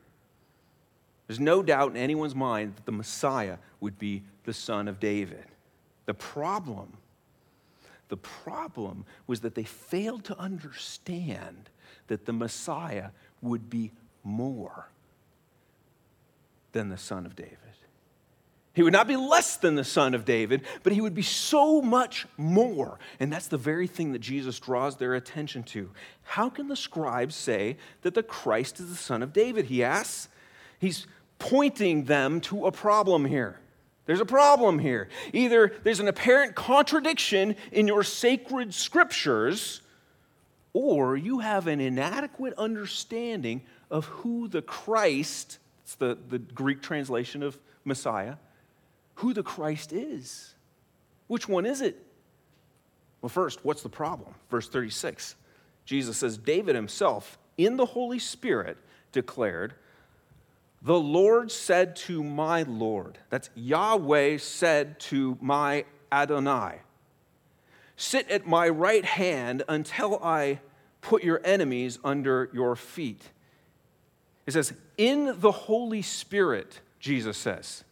There's 1.28 1.40
no 1.40 1.64
doubt 1.64 1.92
in 1.92 1.98
anyone's 1.98 2.36
mind 2.36 2.76
that 2.76 2.86
the 2.86 2.92
Messiah 2.92 3.58
would 3.80 3.98
be 3.98 4.24
the 4.44 4.54
son 4.54 4.90
of 4.90 5.00
David. 5.00 5.46
The 6.06 6.14
problem 6.14 6.92
the 8.14 8.18
problem 8.18 9.06
was 9.26 9.40
that 9.42 9.56
they 9.56 9.64
failed 9.64 10.24
to 10.26 10.38
understand 10.38 11.72
that 12.06 12.28
the 12.28 12.32
Messiah 12.32 13.10
would 13.42 13.72
be 13.72 13.92
more 14.24 14.88
than 16.74 16.90
the 16.90 16.98
son 16.98 17.26
of 17.26 17.36
David. 17.36 17.58
He 18.76 18.84
would 18.84 18.94
not 18.94 19.08
be 19.08 19.16
less 19.16 19.58
than 19.58 19.74
the 19.74 19.84
son 19.84 20.14
of 20.14 20.26
David, 20.26 20.62
but 20.84 20.94
he 20.94 21.02
would 21.02 21.16
be 21.16 21.24
so 21.24 21.82
much 21.82 22.28
more. 22.38 23.00
And 23.20 23.34
that's 23.34 23.48
the 23.48 23.58
very 23.58 23.88
thing 23.88 24.12
that 24.12 24.20
Jesus 24.20 24.60
draws 24.60 24.98
their 24.98 25.16
attention 25.16 25.64
to. 25.64 25.90
How 26.22 26.52
can 26.52 26.68
the 26.68 26.76
scribes 26.76 27.34
say 27.34 27.78
that 28.04 28.14
the 28.14 28.22
Christ 28.22 28.80
is 28.80 28.90
the 28.90 28.96
son 28.96 29.24
of 29.24 29.34
David? 29.34 29.66
He 29.66 29.84
asks. 29.84 30.30
He's 30.78 31.08
pointing 31.40 32.04
them 32.04 32.42
to 32.42 32.68
a 32.68 32.72
problem 32.72 33.26
here. 33.26 33.60
There's 34.06 34.20
a 34.20 34.26
problem 34.26 34.80
here. 34.80 35.08
Either 35.32 35.74
there's 35.84 36.00
an 36.00 36.08
apparent 36.08 36.56
contradiction 36.56 37.56
in 37.72 37.88
your 37.88 38.04
sacred 38.04 38.74
scriptures, 38.74 39.82
or 40.74 41.16
you 41.16 41.40
have 41.40 41.68
an 41.68 41.80
inadequate 41.80 42.54
understanding 42.58 43.62
of 43.90 44.06
who 44.06 44.48
the 44.48 44.62
Christ, 44.62 45.60
it's 45.84 45.96
the, 45.96 46.18
the 46.30 46.40
Greek 46.40 46.82
translation 46.82 47.44
of 47.44 47.58
Messiah, 47.86 48.36
who 49.16 49.34
the 49.34 49.44
Christ 49.44 49.94
is. 49.94 50.54
Which 51.28 51.48
one 51.48 51.66
is 51.66 51.82
it? 51.82 52.04
Well, 53.22 53.30
first, 53.30 53.64
what's 53.64 53.84
the 53.84 53.90
problem? 53.90 54.34
Verse 54.50 54.68
36. 54.68 55.36
Jesus 55.86 56.18
says, 56.18 56.38
David 56.38 56.76
himself, 56.76 57.38
in 57.58 57.78
the 57.78 57.86
Holy 57.86 58.20
Spirit, 58.20 58.78
declared, 59.12 59.76
The 60.84 61.00
Lord 61.00 61.50
said 61.50 61.96
to 61.98 62.22
my 62.22 62.64
Lord, 62.64 63.18
that's 63.30 63.50
Yahweh 63.56 64.38
said 64.38 65.00
to 65.02 65.38
my 65.40 65.86
Adonai, 66.12 66.80
Sit 67.96 68.30
at 68.30 68.46
my 68.46 68.68
right 68.68 69.06
hand 69.06 69.64
until 69.70 70.20
I 70.22 70.60
put 71.00 71.24
your 71.24 71.40
enemies 71.46 72.00
under 72.04 72.50
your 72.54 72.76
feet. 72.76 73.22
It 74.46 74.52
says, 74.52 74.74
In 74.98 75.40
the 75.40 75.52
Holy 75.52 76.02
Spirit, 76.02 76.82
Jesus 77.00 77.38
says. 77.38 77.86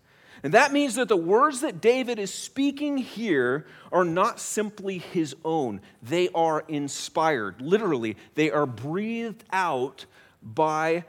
And 0.44 0.54
that 0.54 0.74
means 0.74 0.96
that 0.96 1.08
the 1.08 1.16
words 1.16 1.62
that 1.62 1.82
David 1.82 2.20
is 2.20 2.34
speaking 2.34 2.98
here 2.98 3.68
are 3.92 4.04
not 4.04 4.40
simply 4.40 4.98
his 4.98 5.34
own, 5.46 5.80
they 6.04 6.28
are 6.36 6.66
inspired. 6.68 7.62
Literally, 7.62 8.18
they 8.36 8.52
are 8.52 8.66
breathed 8.66 9.46
out 9.54 10.06
by 10.42 11.06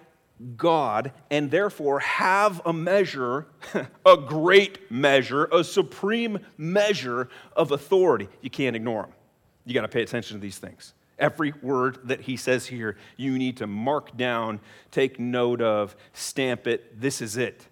God 0.56 1.12
and 1.30 1.50
therefore 1.50 2.00
have 2.00 2.60
a 2.64 2.72
measure, 2.72 3.46
a 4.06 4.16
great 4.16 4.90
measure, 4.90 5.44
a 5.46 5.64
supreme 5.64 6.40
measure 6.56 7.28
of 7.54 7.72
authority. 7.72 8.28
You 8.40 8.50
can't 8.50 8.76
ignore 8.76 9.04
him. 9.04 9.12
You 9.64 9.74
got 9.74 9.82
to 9.82 9.88
pay 9.88 10.02
attention 10.02 10.36
to 10.36 10.40
these 10.40 10.58
things. 10.58 10.94
Every 11.18 11.52
word 11.62 11.98
that 12.04 12.22
he 12.22 12.36
says 12.36 12.66
here, 12.66 12.96
you 13.16 13.38
need 13.38 13.58
to 13.58 13.66
mark 13.66 14.16
down, 14.16 14.60
take 14.90 15.20
note 15.20 15.60
of, 15.60 15.94
stamp 16.12 16.66
it. 16.66 17.00
This 17.00 17.20
is 17.20 17.36
it. 17.36 17.66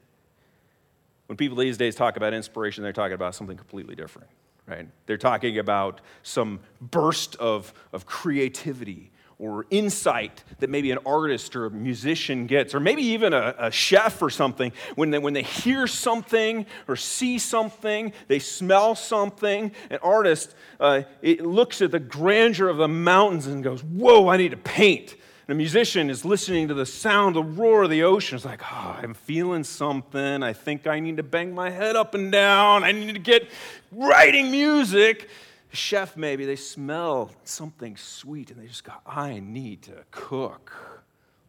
When 1.27 1.37
people 1.37 1.57
these 1.57 1.77
days 1.77 1.95
talk 1.95 2.17
about 2.17 2.35
inspiration, 2.35 2.83
they're 2.83 2.93
talking 2.93 3.15
about 3.15 3.35
something 3.35 3.57
completely 3.57 3.95
different, 3.95 4.29
right? 4.67 4.87
They're 5.07 5.17
talking 5.17 5.59
about 5.59 6.01
some 6.23 6.61
burst 6.81 7.37
of, 7.37 7.73
of 7.93 8.07
creativity 8.07 9.11
or 9.41 9.67
insight 9.71 10.45
that 10.59 10.69
maybe 10.69 10.91
an 10.91 10.99
artist 11.07 11.57
or 11.57 11.67
a 11.67 11.71
musician 11.71 12.47
gets, 12.47 12.75
or 12.75 12.81
maybe 12.81 13.03
even 13.03 13.33
a, 13.33 13.55
a 13.59 13.71
chef 13.71 14.21
or 14.21 14.29
something. 14.29 14.71
When 14.95 15.11
they, 15.11 15.19
when 15.19 15.33
they 15.33 15.43
hear 15.43 15.87
something 15.87 16.67
or 16.87 16.95
see 16.97 17.39
something, 17.39 18.13
they 18.29 18.39
smell 18.39 18.95
something. 18.95 19.73
An 19.89 19.99
artist 20.03 20.55
uh, 20.79 21.03
it 21.23 21.45
looks 21.45 21.83
at 21.83 21.91
the 21.91 21.99
grandeur 21.99 22.69
of 22.69 22.77
the 22.77 22.89
mountains 22.89 23.47
and 23.47 23.65
goes, 23.65 23.83
Whoa, 23.83 24.29
I 24.29 24.37
need 24.37 24.51
to 24.51 24.57
paint. 24.57 25.17
And 25.47 25.57
a 25.57 25.59
musician 25.59 26.11
is 26.11 26.25
listening 26.25 26.69
to 26.69 26.75
the 26.75 26.87
sound, 26.87 27.35
the 27.35 27.43
roar 27.43 27.83
of 27.83 27.91
the 27.91 28.05
ocean. 28.05 28.37
It's 28.37 28.45
like, 28.45 28.63
oh, 28.63 28.99
I'm 29.03 29.15
feeling 29.15 29.65
something. 29.65 30.45
I 30.45 30.53
think 30.53 30.87
I 30.87 31.01
need 31.01 31.17
to 31.17 31.25
bang 31.25 31.53
my 31.53 31.71
head 31.71 31.97
up 31.97 32.15
and 32.15 32.31
down. 32.31 32.85
I 32.85 32.93
need 32.93 33.15
to 33.15 33.21
get 33.21 33.49
writing 33.91 34.53
music. 34.53 35.29
Chef, 35.73 36.17
maybe, 36.17 36.45
they 36.45 36.57
smell 36.57 37.31
something 37.45 37.97
sweet 37.97 38.51
and 38.51 38.61
they 38.61 38.67
just 38.67 38.85
go, 38.85 38.93
I 39.07 39.41
need 39.41 39.83
to 39.83 40.05
cook. 40.11 40.73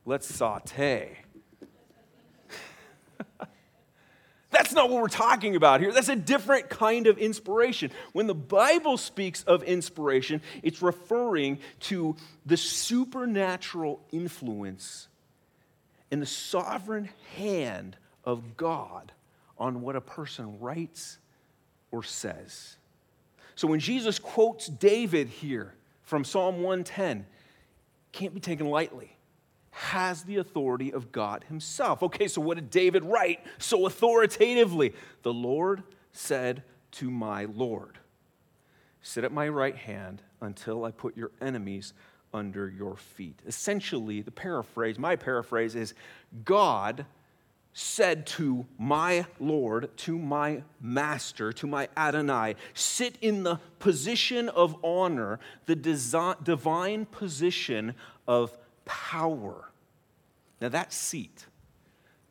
Let's 0.06 0.34
saute. 0.34 1.18
That's 4.52 4.74
not 4.74 4.90
what 4.90 5.02
we're 5.02 5.08
talking 5.08 5.56
about 5.56 5.80
here. 5.80 5.92
That's 5.92 6.10
a 6.10 6.16
different 6.16 6.70
kind 6.70 7.08
of 7.08 7.18
inspiration. 7.18 7.92
When 8.12 8.28
the 8.28 8.36
Bible 8.36 8.98
speaks 8.98 9.44
of 9.44 9.64
inspiration, 9.64 10.42
it's 10.62 10.82
referring 10.82 11.60
to 11.82 12.16
the 12.46 12.58
supernatural 12.58 14.02
influence 14.12 15.08
and 16.12 16.22
the 16.22 16.28
sovereign 16.28 17.10
hand 17.38 17.96
of 18.26 18.58
God 18.58 19.14
on 19.58 19.82
what 19.82 19.96
a 19.96 20.02
person 20.02 20.60
writes 20.60 21.18
or 21.92 22.04
says. 22.04 22.76
So 23.56 23.68
when 23.68 23.80
Jesus 23.80 24.20
quotes 24.20 24.68
David 24.68 25.28
here 25.28 25.74
from 26.04 26.24
Psalm 26.24 26.58
110, 26.58 27.26
can't 28.12 28.34
be 28.34 28.40
taken 28.40 28.68
lightly 28.68 29.18
has 29.72 30.24
the 30.24 30.38
authority 30.38 30.92
of 30.92 31.12
God 31.12 31.46
Himself. 31.48 32.04
Okay, 32.04 32.28
so 32.28 32.42
what 32.42 32.56
did 32.56 32.70
David 32.70 33.04
write 33.06 33.40
so 33.58 33.86
authoritatively? 33.86 34.94
The 35.24 35.34
Lord 35.34 35.84
said 36.12 36.64
to 36.92 37.10
my 37.10 37.46
Lord, 37.46 37.98
Sit 39.02 39.24
at 39.24 39.32
my 39.32 39.48
right 39.48 39.76
hand 39.76 40.22
until 40.42 40.86
I 40.86 40.92
put 40.92 41.18
your 41.18 41.32
enemies 41.42 41.94
under 42.34 42.70
your 42.70 42.96
feet. 42.98 43.40
Essentially, 43.48 44.22
the 44.22 44.32
paraphrase, 44.32 45.00
my 45.00 45.16
paraphrase 45.16 45.76
is 45.76 45.96
God 46.46 47.06
said 47.74 48.26
to 48.26 48.66
my 48.78 49.26
Lord, 49.40 49.96
to 49.98 50.18
my 50.18 50.64
master, 50.82 51.54
to 51.54 51.68
my 51.68 51.88
Adonai, 51.96 52.56
sit 52.74 53.18
in 53.22 53.44
the 53.44 53.60
position 53.80 54.50
of 54.50 54.76
honor, 54.84 55.40
the 55.66 55.76
divine 55.76 57.06
position 57.06 57.96
of 58.28 58.58
power. 58.86 59.70
Now, 60.60 60.70
that 60.70 60.92
seat, 60.92 61.46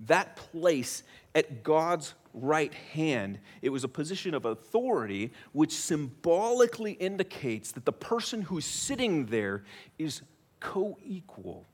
that 0.00 0.37
place 0.37 1.03
at 1.35 1.62
God's 1.62 2.14
right 2.35 2.72
hand, 2.72 3.38
it 3.62 3.70
was 3.70 3.83
a 3.83 3.88
position 3.88 4.35
of 4.35 4.44
authority 4.44 5.33
which 5.53 5.72
symbolically 5.72 6.92
indicates 6.92 7.72
that 7.72 7.85
the 7.85 7.92
person 7.92 8.42
who's 8.42 8.66
sitting 8.66 9.26
there 9.26 9.64
is 9.98 10.22
co 10.61 10.98
equal 11.03 11.66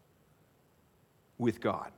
with 1.37 1.61
God. 1.61 1.91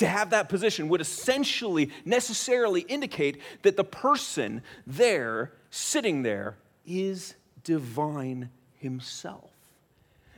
To 0.00 0.06
have 0.06 0.30
that 0.30 0.48
position 0.48 0.88
would 0.88 1.02
essentially, 1.02 1.90
necessarily 2.06 2.80
indicate 2.80 3.42
that 3.60 3.76
the 3.76 3.84
person 3.84 4.62
there, 4.86 5.52
sitting 5.68 6.22
there, 6.22 6.56
is 6.86 7.34
divine 7.64 8.48
himself. 8.78 9.50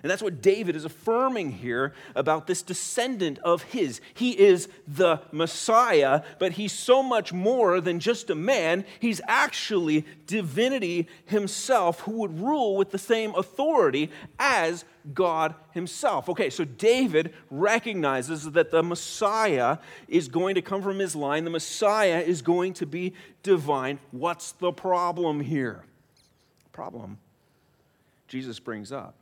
And 0.03 0.11
that's 0.11 0.23
what 0.23 0.43
David 0.43 0.75
is 0.75 0.85
affirming 0.85 1.53
here 1.53 1.93
about 2.17 2.49
this 2.49 2.63
descendant 2.63 3.39
of 3.39 3.63
his. 3.63 4.01
He 4.15 4.37
is 4.37 4.69
the 4.89 5.21
Messiah, 5.31 6.23
but 6.41 6.53
he's 6.53 6.73
so 6.73 7.05
much 7.05 7.33
more 7.33 7.81
than 7.81 8.01
just 8.01 8.29
a 8.29 8.35
man. 8.35 8.85
He's 8.99 9.21
actually 9.29 10.05
divinity 10.27 11.07
himself 11.27 12.01
who 12.01 12.13
would 12.19 12.41
rule 12.41 12.77
with 12.77 12.91
the 12.91 12.99
same 12.99 13.33
authority 13.37 14.11
as 14.41 14.85
God 15.15 15.55
himself. 15.73 16.29
Okay, 16.29 16.51
so 16.51 16.65
David 16.65 17.33
recognizes 17.49 18.51
that 18.51 18.73
the 18.73 18.83
Messiah 18.83 19.79
is 20.09 20.27
going 20.27 20.57
to 20.57 20.63
come 20.63 20.83
from 20.83 20.99
his 20.99 21.15
line, 21.15 21.45
the 21.45 21.51
Messiah 21.51 22.21
is 22.21 22.43
going 22.43 22.73
to 22.75 22.87
be 22.87 23.13
divine. 23.45 24.01
What's 24.11 24.51
the 24.53 24.73
problem 24.73 25.41
here? 25.41 25.85
Problem 26.73 27.19
Jesus 28.27 28.59
brings 28.59 28.91
up 28.91 29.15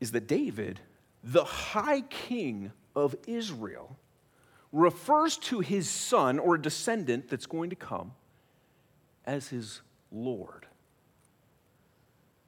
is 0.00 0.12
that 0.12 0.26
David, 0.26 0.80
the 1.22 1.44
high 1.44 2.00
king 2.02 2.72
of 2.96 3.14
Israel, 3.26 3.96
refers 4.72 5.36
to 5.36 5.60
his 5.60 5.88
son 5.88 6.38
or 6.38 6.54
a 6.54 6.62
descendant 6.62 7.28
that's 7.28 7.46
going 7.46 7.70
to 7.70 7.76
come 7.76 8.12
as 9.24 9.48
his 9.48 9.82
Lord. 10.10 10.66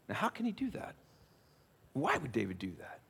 Now, 0.08 0.14
how 0.16 0.28
can 0.28 0.46
he 0.46 0.52
do 0.52 0.70
that? 0.70 0.94
Why 1.92 2.16
would 2.16 2.32
David 2.32 2.58
do 2.58 2.72
that? 2.78 3.00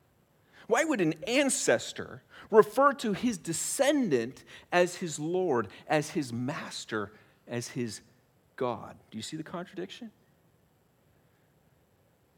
Why 0.67 0.83
would 0.83 1.01
an 1.01 1.13
ancestor 1.27 2.23
refer 2.49 2.93
to 2.93 3.13
his 3.13 3.37
descendant 3.37 4.43
as 4.71 4.95
his 4.95 5.19
Lord, 5.19 5.67
as 5.87 6.11
his 6.11 6.31
master, 6.31 7.11
as 7.47 7.69
his 7.69 8.01
God? 8.55 8.95
Do 9.11 9.17
you 9.17 9.21
see 9.21 9.37
the 9.37 9.43
contradiction? 9.43 10.11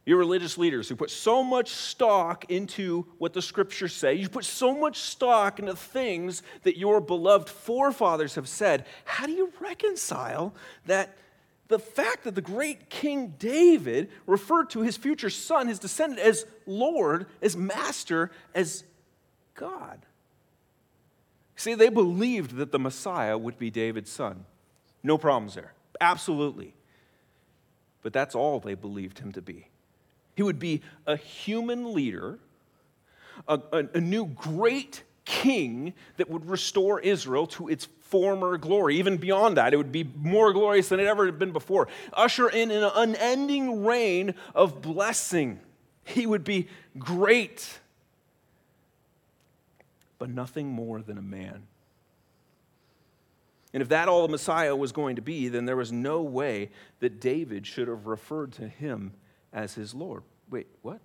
Your 0.05 0.19
religious 0.19 0.57
leaders 0.57 0.87
who 0.87 0.95
put 0.95 1.09
so 1.09 1.43
much 1.43 1.69
stock 1.69 2.45
into 2.51 3.07
what 3.17 3.33
the 3.33 3.41
scriptures 3.41 3.93
say, 3.93 4.13
you 4.13 4.29
put 4.29 4.45
so 4.45 4.77
much 4.77 4.99
stock 4.99 5.57
into 5.57 5.75
things 5.75 6.43
that 6.61 6.77
your 6.77 7.01
beloved 7.01 7.49
forefathers 7.49 8.35
have 8.35 8.47
said. 8.47 8.85
How 9.03 9.25
do 9.25 9.31
you 9.31 9.51
reconcile 9.59 10.53
that 10.85 11.17
the 11.69 11.79
fact 11.79 12.25
that 12.25 12.35
the 12.35 12.41
great 12.41 12.91
King 12.91 13.33
David 13.39 14.11
referred 14.27 14.69
to 14.71 14.81
his 14.81 14.95
future 14.95 15.31
son, 15.31 15.67
his 15.67 15.79
descendant, 15.79 16.21
as 16.21 16.45
Lord, 16.67 17.25
as 17.41 17.57
Master, 17.57 18.29
as 18.53 18.83
God? 19.55 20.05
See, 21.55 21.73
they 21.73 21.89
believed 21.89 22.57
that 22.57 22.71
the 22.71 22.77
Messiah 22.77 23.39
would 23.39 23.57
be 23.57 23.71
David's 23.71 24.11
son. 24.11 24.45
No 25.01 25.17
problems 25.17 25.55
there. 25.55 25.73
Absolutely. 25.99 26.75
But 28.03 28.13
that's 28.13 28.35
all 28.35 28.59
they 28.59 28.75
believed 28.75 29.17
him 29.17 29.31
to 29.31 29.41
be. 29.41 29.69
He 30.35 30.43
would 30.43 30.59
be 30.59 30.81
a 31.07 31.15
human 31.15 31.93
leader, 31.93 32.39
a, 33.47 33.59
a, 33.71 33.85
a 33.95 34.01
new 34.01 34.25
great 34.25 35.03
king 35.23 35.93
that 36.17 36.29
would 36.29 36.47
restore 36.47 36.99
Israel 36.99 37.47
to 37.47 37.67
its 37.67 37.87
former 38.01 38.57
glory. 38.57 38.97
Even 38.97 39.17
beyond 39.17 39.57
that, 39.57 39.73
it 39.73 39.77
would 39.77 39.91
be 39.91 40.03
more 40.17 40.53
glorious 40.53 40.89
than 40.89 40.99
it 40.99 41.07
ever 41.07 41.25
had 41.25 41.39
been 41.39 41.51
before. 41.51 41.87
Usher 42.13 42.49
in 42.49 42.69
an 42.69 42.83
unending 42.95 43.83
reign 43.83 44.35
of 44.53 44.81
blessing. 44.81 45.59
He 46.03 46.27
would 46.27 46.43
be 46.43 46.67
great 46.99 47.79
but 50.17 50.29
nothing 50.29 50.69
more 50.69 51.01
than 51.01 51.17
a 51.17 51.21
man. 51.21 51.63
And 53.73 53.81
if 53.81 53.89
that 53.89 54.07
all 54.07 54.21
the 54.21 54.31
Messiah 54.31 54.75
was 54.75 54.91
going 54.91 55.17
to 55.17 55.21
be, 55.21 55.49
then 55.49 55.65
there 55.65 55.75
was 55.75 55.91
no 55.91 56.21
way 56.21 56.69
that 56.99 57.19
David 57.19 57.67
should 57.67 57.87
have 57.87 58.05
referred 58.05 58.53
to 58.53 58.67
him 58.67 59.13
as 59.55 59.73
his 59.73 59.95
Lord. 59.95 60.21
Wait, 60.51 60.67
what? 60.83 60.99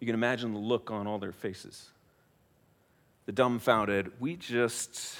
You 0.00 0.06
can 0.06 0.14
imagine 0.14 0.52
the 0.52 0.58
look 0.58 0.90
on 0.90 1.06
all 1.06 1.18
their 1.18 1.32
faces. 1.32 1.90
The 3.26 3.32
dumbfounded, 3.32 4.10
we 4.18 4.36
just 4.36 5.16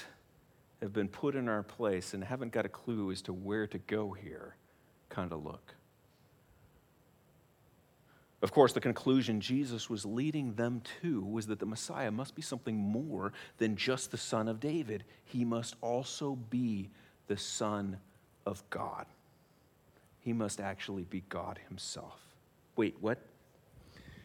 have 0.81 0.91
been 0.91 1.07
put 1.07 1.35
in 1.35 1.47
our 1.47 1.63
place 1.63 2.13
and 2.13 2.23
haven't 2.23 2.51
got 2.51 2.65
a 2.65 2.69
clue 2.69 3.11
as 3.11 3.21
to 3.23 3.33
where 3.33 3.67
to 3.67 3.77
go 3.77 4.11
here 4.11 4.55
kind 5.09 5.31
of 5.31 5.45
look. 5.45 5.73
Of 8.41 8.51
course, 8.51 8.73
the 8.73 8.81
conclusion 8.81 9.41
Jesus 9.41 9.89
was 9.89 10.05
leading 10.05 10.53
them 10.53 10.81
to 11.01 11.21
was 11.23 11.47
that 11.47 11.59
the 11.59 11.65
Messiah 11.65 12.11
must 12.11 12.35
be 12.35 12.41
something 12.41 12.75
more 12.75 13.33
than 13.57 13.75
just 13.75 14.11
the 14.11 14.17
Son 14.17 14.47
of 14.47 14.59
David. 14.59 15.03
He 15.23 15.45
must 15.45 15.75
also 15.81 16.35
be 16.35 16.89
the 17.27 17.37
Son 17.37 17.97
of 18.45 18.63
God. 18.69 19.07
He 20.25 20.33
must 20.33 20.59
actually 20.59 21.03
be 21.03 21.23
God 21.29 21.59
Himself. 21.69 22.19
Wait, 22.75 22.95
what? 22.99 23.19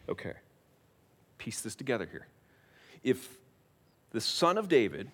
Okay. 0.09 0.33
Piece 1.37 1.61
this 1.61 1.75
together 1.75 2.07
here. 2.11 2.25
If 3.03 3.37
the 4.09 4.19
Son 4.19 4.57
of 4.57 4.67
David 4.67 5.11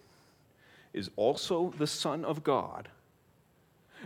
is 0.93 1.11
also 1.17 1.73
the 1.77 1.87
Son 1.87 2.23
of 2.23 2.41
God, 2.41 2.87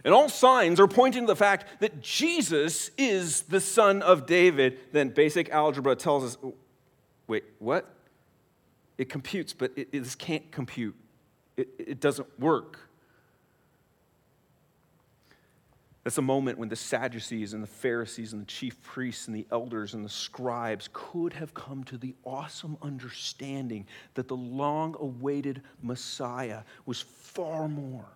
and 0.04 0.12
all 0.12 0.28
signs 0.28 0.80
are 0.80 0.88
pointing 0.88 1.24
to 1.24 1.28
the 1.28 1.36
fact 1.36 1.80
that 1.82 2.02
Jesus 2.02 2.90
is 2.98 3.44
the 3.44 3.60
son 3.60 4.02
of 4.02 4.26
David. 4.26 4.80
Then 4.94 5.10
basic 5.10 5.50
algebra 5.50 5.96
tells 5.96 6.24
us 6.24 6.38
wait, 7.28 7.44
what? 7.60 7.94
It 8.98 9.10
computes, 9.10 9.54
but 9.54 9.72
it, 9.76 9.90
it 9.92 10.16
can't 10.18 10.50
compute. 10.52 10.96
It, 11.58 11.68
it 11.78 12.00
doesn't 12.00 12.40
work. 12.40 12.80
That's 16.04 16.18
a 16.18 16.24
moment 16.24 16.58
when 16.58 16.70
the 16.70 16.76
Sadducees 16.76 17.54
and 17.54 17.62
the 17.62 17.68
Pharisees 17.68 18.34
and 18.34 18.42
the 18.42 18.48
chief 18.48 18.82
priests 18.82 19.28
and 19.28 19.36
the 19.36 19.46
elders 19.52 19.94
and 19.94 20.04
the 20.04 20.10
scribes 20.10 20.90
could 20.92 21.34
have 21.34 21.54
come 21.54 21.84
to 21.86 21.98
the 21.98 22.16
awesome 22.26 22.78
understanding 22.82 23.86
that 24.16 24.28
the 24.28 24.36
long 24.36 24.96
awaited 25.00 25.62
Messiah 25.84 26.62
was 26.88 27.02
far 27.02 27.68
more, 27.68 28.08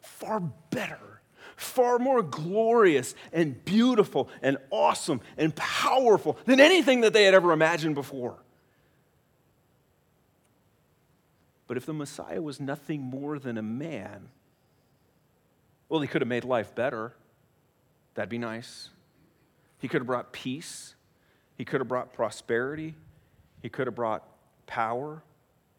far 0.00 0.40
better 0.70 1.12
far 1.56 1.98
more 1.98 2.22
glorious 2.22 3.14
and 3.32 3.64
beautiful 3.64 4.28
and 4.42 4.58
awesome 4.70 5.20
and 5.36 5.54
powerful 5.54 6.38
than 6.44 6.60
anything 6.60 7.02
that 7.02 7.12
they 7.12 7.24
had 7.24 7.34
ever 7.34 7.52
imagined 7.52 7.94
before. 7.94 8.36
But 11.66 11.76
if 11.76 11.86
the 11.86 11.94
Messiah 11.94 12.42
was 12.42 12.60
nothing 12.60 13.00
more 13.00 13.38
than 13.38 13.56
a 13.56 13.62
man, 13.62 14.28
well, 15.88 16.00
he 16.00 16.08
could 16.08 16.20
have 16.20 16.28
made 16.28 16.44
life 16.44 16.74
better. 16.74 17.14
That'd 18.14 18.28
be 18.28 18.38
nice. 18.38 18.90
He 19.78 19.88
could 19.88 20.00
have 20.00 20.06
brought 20.06 20.32
peace. 20.32 20.94
He 21.56 21.64
could 21.64 21.80
have 21.80 21.88
brought 21.88 22.12
prosperity. 22.12 22.94
He 23.62 23.68
could 23.68 23.86
have 23.86 23.94
brought 23.94 24.24
power. 24.66 25.22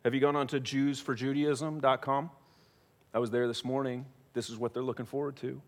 Have 0.03 0.13
you 0.13 0.19
gone 0.19 0.35
on 0.35 0.47
to 0.47 0.59
JewsForJudaism.com? 0.59 2.29
I 3.13 3.19
was 3.19 3.31
there 3.31 3.47
this 3.47 3.63
morning. 3.63 4.05
This 4.33 4.49
is 4.49 4.57
what 4.57 4.73
they're 4.73 4.83
looking 4.83 5.05
forward 5.05 5.35
to. 5.37 5.61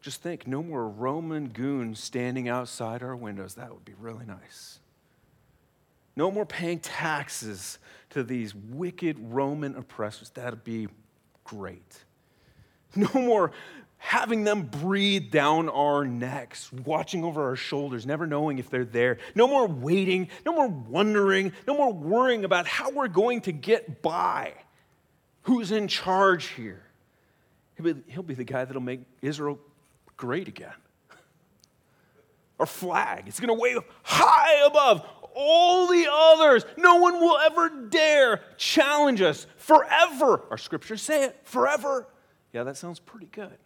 Just 0.00 0.20
think 0.20 0.46
no 0.46 0.62
more 0.62 0.88
Roman 0.88 1.48
goons 1.48 2.02
standing 2.02 2.48
outside 2.48 3.02
our 3.02 3.16
windows. 3.16 3.54
That 3.54 3.72
would 3.72 3.84
be 3.84 3.94
really 4.00 4.26
nice. 4.26 4.80
No 6.16 6.30
more 6.30 6.44
paying 6.44 6.80
taxes 6.80 7.78
to 8.10 8.22
these 8.22 8.54
wicked 8.54 9.16
Roman 9.18 9.76
oppressors. 9.76 10.30
That'd 10.30 10.64
be 10.64 10.88
great. 11.44 12.04
No 12.94 13.08
more 13.14 13.52
having 14.02 14.42
them 14.42 14.64
breathe 14.64 15.30
down 15.30 15.68
our 15.68 16.04
necks, 16.04 16.72
watching 16.72 17.22
over 17.22 17.44
our 17.44 17.54
shoulders, 17.54 18.04
never 18.04 18.26
knowing 18.26 18.58
if 18.58 18.68
they're 18.68 18.84
there. 18.84 19.18
No 19.36 19.46
more 19.46 19.68
waiting, 19.68 20.28
no 20.44 20.52
more 20.52 20.66
wondering, 20.66 21.52
no 21.68 21.74
more 21.74 21.92
worrying 21.92 22.44
about 22.44 22.66
how 22.66 22.90
we're 22.90 23.06
going 23.06 23.42
to 23.42 23.52
get 23.52 24.02
by. 24.02 24.54
Who's 25.42 25.70
in 25.70 25.86
charge 25.86 26.46
here? 26.46 26.82
He'll 27.76 27.94
be, 27.94 28.02
he'll 28.08 28.24
be 28.24 28.34
the 28.34 28.42
guy 28.42 28.64
that'll 28.64 28.82
make 28.82 29.02
Israel 29.22 29.60
great 30.16 30.48
again. 30.48 30.74
Our 32.58 32.66
flag, 32.66 33.28
it's 33.28 33.38
going 33.38 33.56
to 33.56 33.60
wave 33.60 33.78
high 34.02 34.66
above 34.66 35.06
all 35.32 35.86
the 35.86 36.08
others. 36.12 36.64
No 36.76 36.96
one 36.96 37.20
will 37.20 37.38
ever 37.38 37.68
dare 37.88 38.40
challenge 38.56 39.22
us 39.22 39.46
forever. 39.58 40.42
Our 40.50 40.58
scriptures 40.58 41.02
say 41.02 41.22
it 41.22 41.38
forever. 41.44 42.08
Yeah, 42.52 42.64
that 42.64 42.76
sounds 42.76 42.98
pretty 42.98 43.28
good. 43.30 43.56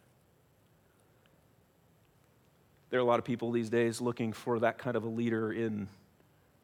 There 2.90 3.00
are 3.00 3.02
a 3.02 3.06
lot 3.06 3.18
of 3.18 3.24
people 3.24 3.50
these 3.50 3.68
days 3.68 4.00
looking 4.00 4.32
for 4.32 4.60
that 4.60 4.78
kind 4.78 4.96
of 4.96 5.04
a 5.04 5.08
leader 5.08 5.52
in 5.52 5.88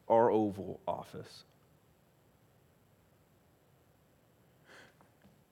our 0.07 0.29
Oval 0.31 0.79
Office. 0.87 1.43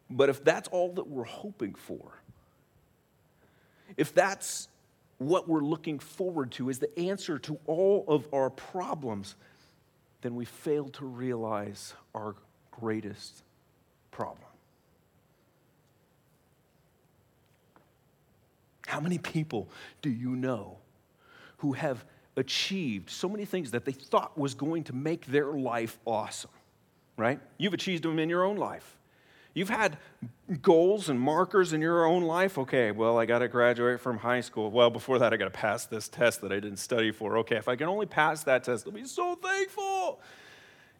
But 0.09 0.29
if 0.29 0.43
that's 0.43 0.67
all 0.69 0.93
that 0.93 1.07
we're 1.07 1.23
hoping 1.23 1.73
for, 1.73 2.11
if 3.97 4.13
that's 4.13 4.67
what 5.17 5.47
we're 5.47 5.61
looking 5.61 5.99
forward 5.99 6.51
to 6.51 6.69
is 6.69 6.79
the 6.79 6.99
answer 6.99 7.37
to 7.39 7.59
all 7.65 8.03
of 8.07 8.27
our 8.33 8.49
problems, 8.49 9.35
then 10.21 10.35
we 10.35 10.45
fail 10.45 10.89
to 10.89 11.05
realize 11.05 11.93
our 12.15 12.35
greatest 12.71 13.43
problem. 14.11 14.50
How 18.87 18.99
many 18.99 19.17
people 19.17 19.69
do 20.01 20.09
you 20.09 20.35
know 20.35 20.77
who 21.57 21.73
have 21.73 22.05
achieved 22.37 23.09
so 23.09 23.29
many 23.29 23.45
things 23.45 23.71
that 23.71 23.85
they 23.85 23.91
thought 23.91 24.37
was 24.37 24.53
going 24.53 24.83
to 24.85 24.93
make 24.93 25.25
their 25.27 25.53
life 25.53 25.99
awesome? 26.05 26.51
Right? 27.17 27.39
You've 27.57 27.73
achieved 27.73 28.03
them 28.03 28.19
in 28.19 28.29
your 28.29 28.43
own 28.43 28.57
life. 28.57 28.97
You've 29.53 29.69
had 29.69 29.97
goals 30.61 31.09
and 31.09 31.19
markers 31.19 31.73
in 31.73 31.81
your 31.81 32.05
own 32.05 32.23
life. 32.23 32.57
Okay, 32.57 32.91
well, 32.91 33.19
I 33.19 33.25
got 33.25 33.39
to 33.39 33.49
graduate 33.49 33.99
from 33.99 34.17
high 34.17 34.39
school. 34.39 34.71
Well, 34.71 34.89
before 34.89 35.19
that, 35.19 35.33
I 35.33 35.37
got 35.37 35.45
to 35.45 35.51
pass 35.51 35.85
this 35.85 36.07
test 36.07 36.39
that 36.41 36.53
I 36.53 36.59
didn't 36.61 36.77
study 36.77 37.11
for. 37.11 37.37
Okay, 37.39 37.57
if 37.57 37.67
I 37.67 37.75
can 37.75 37.89
only 37.89 38.05
pass 38.05 38.43
that 38.45 38.63
test, 38.63 38.87
I'll 38.87 38.93
be 38.93 39.03
so 39.05 39.35
thankful. 39.35 40.21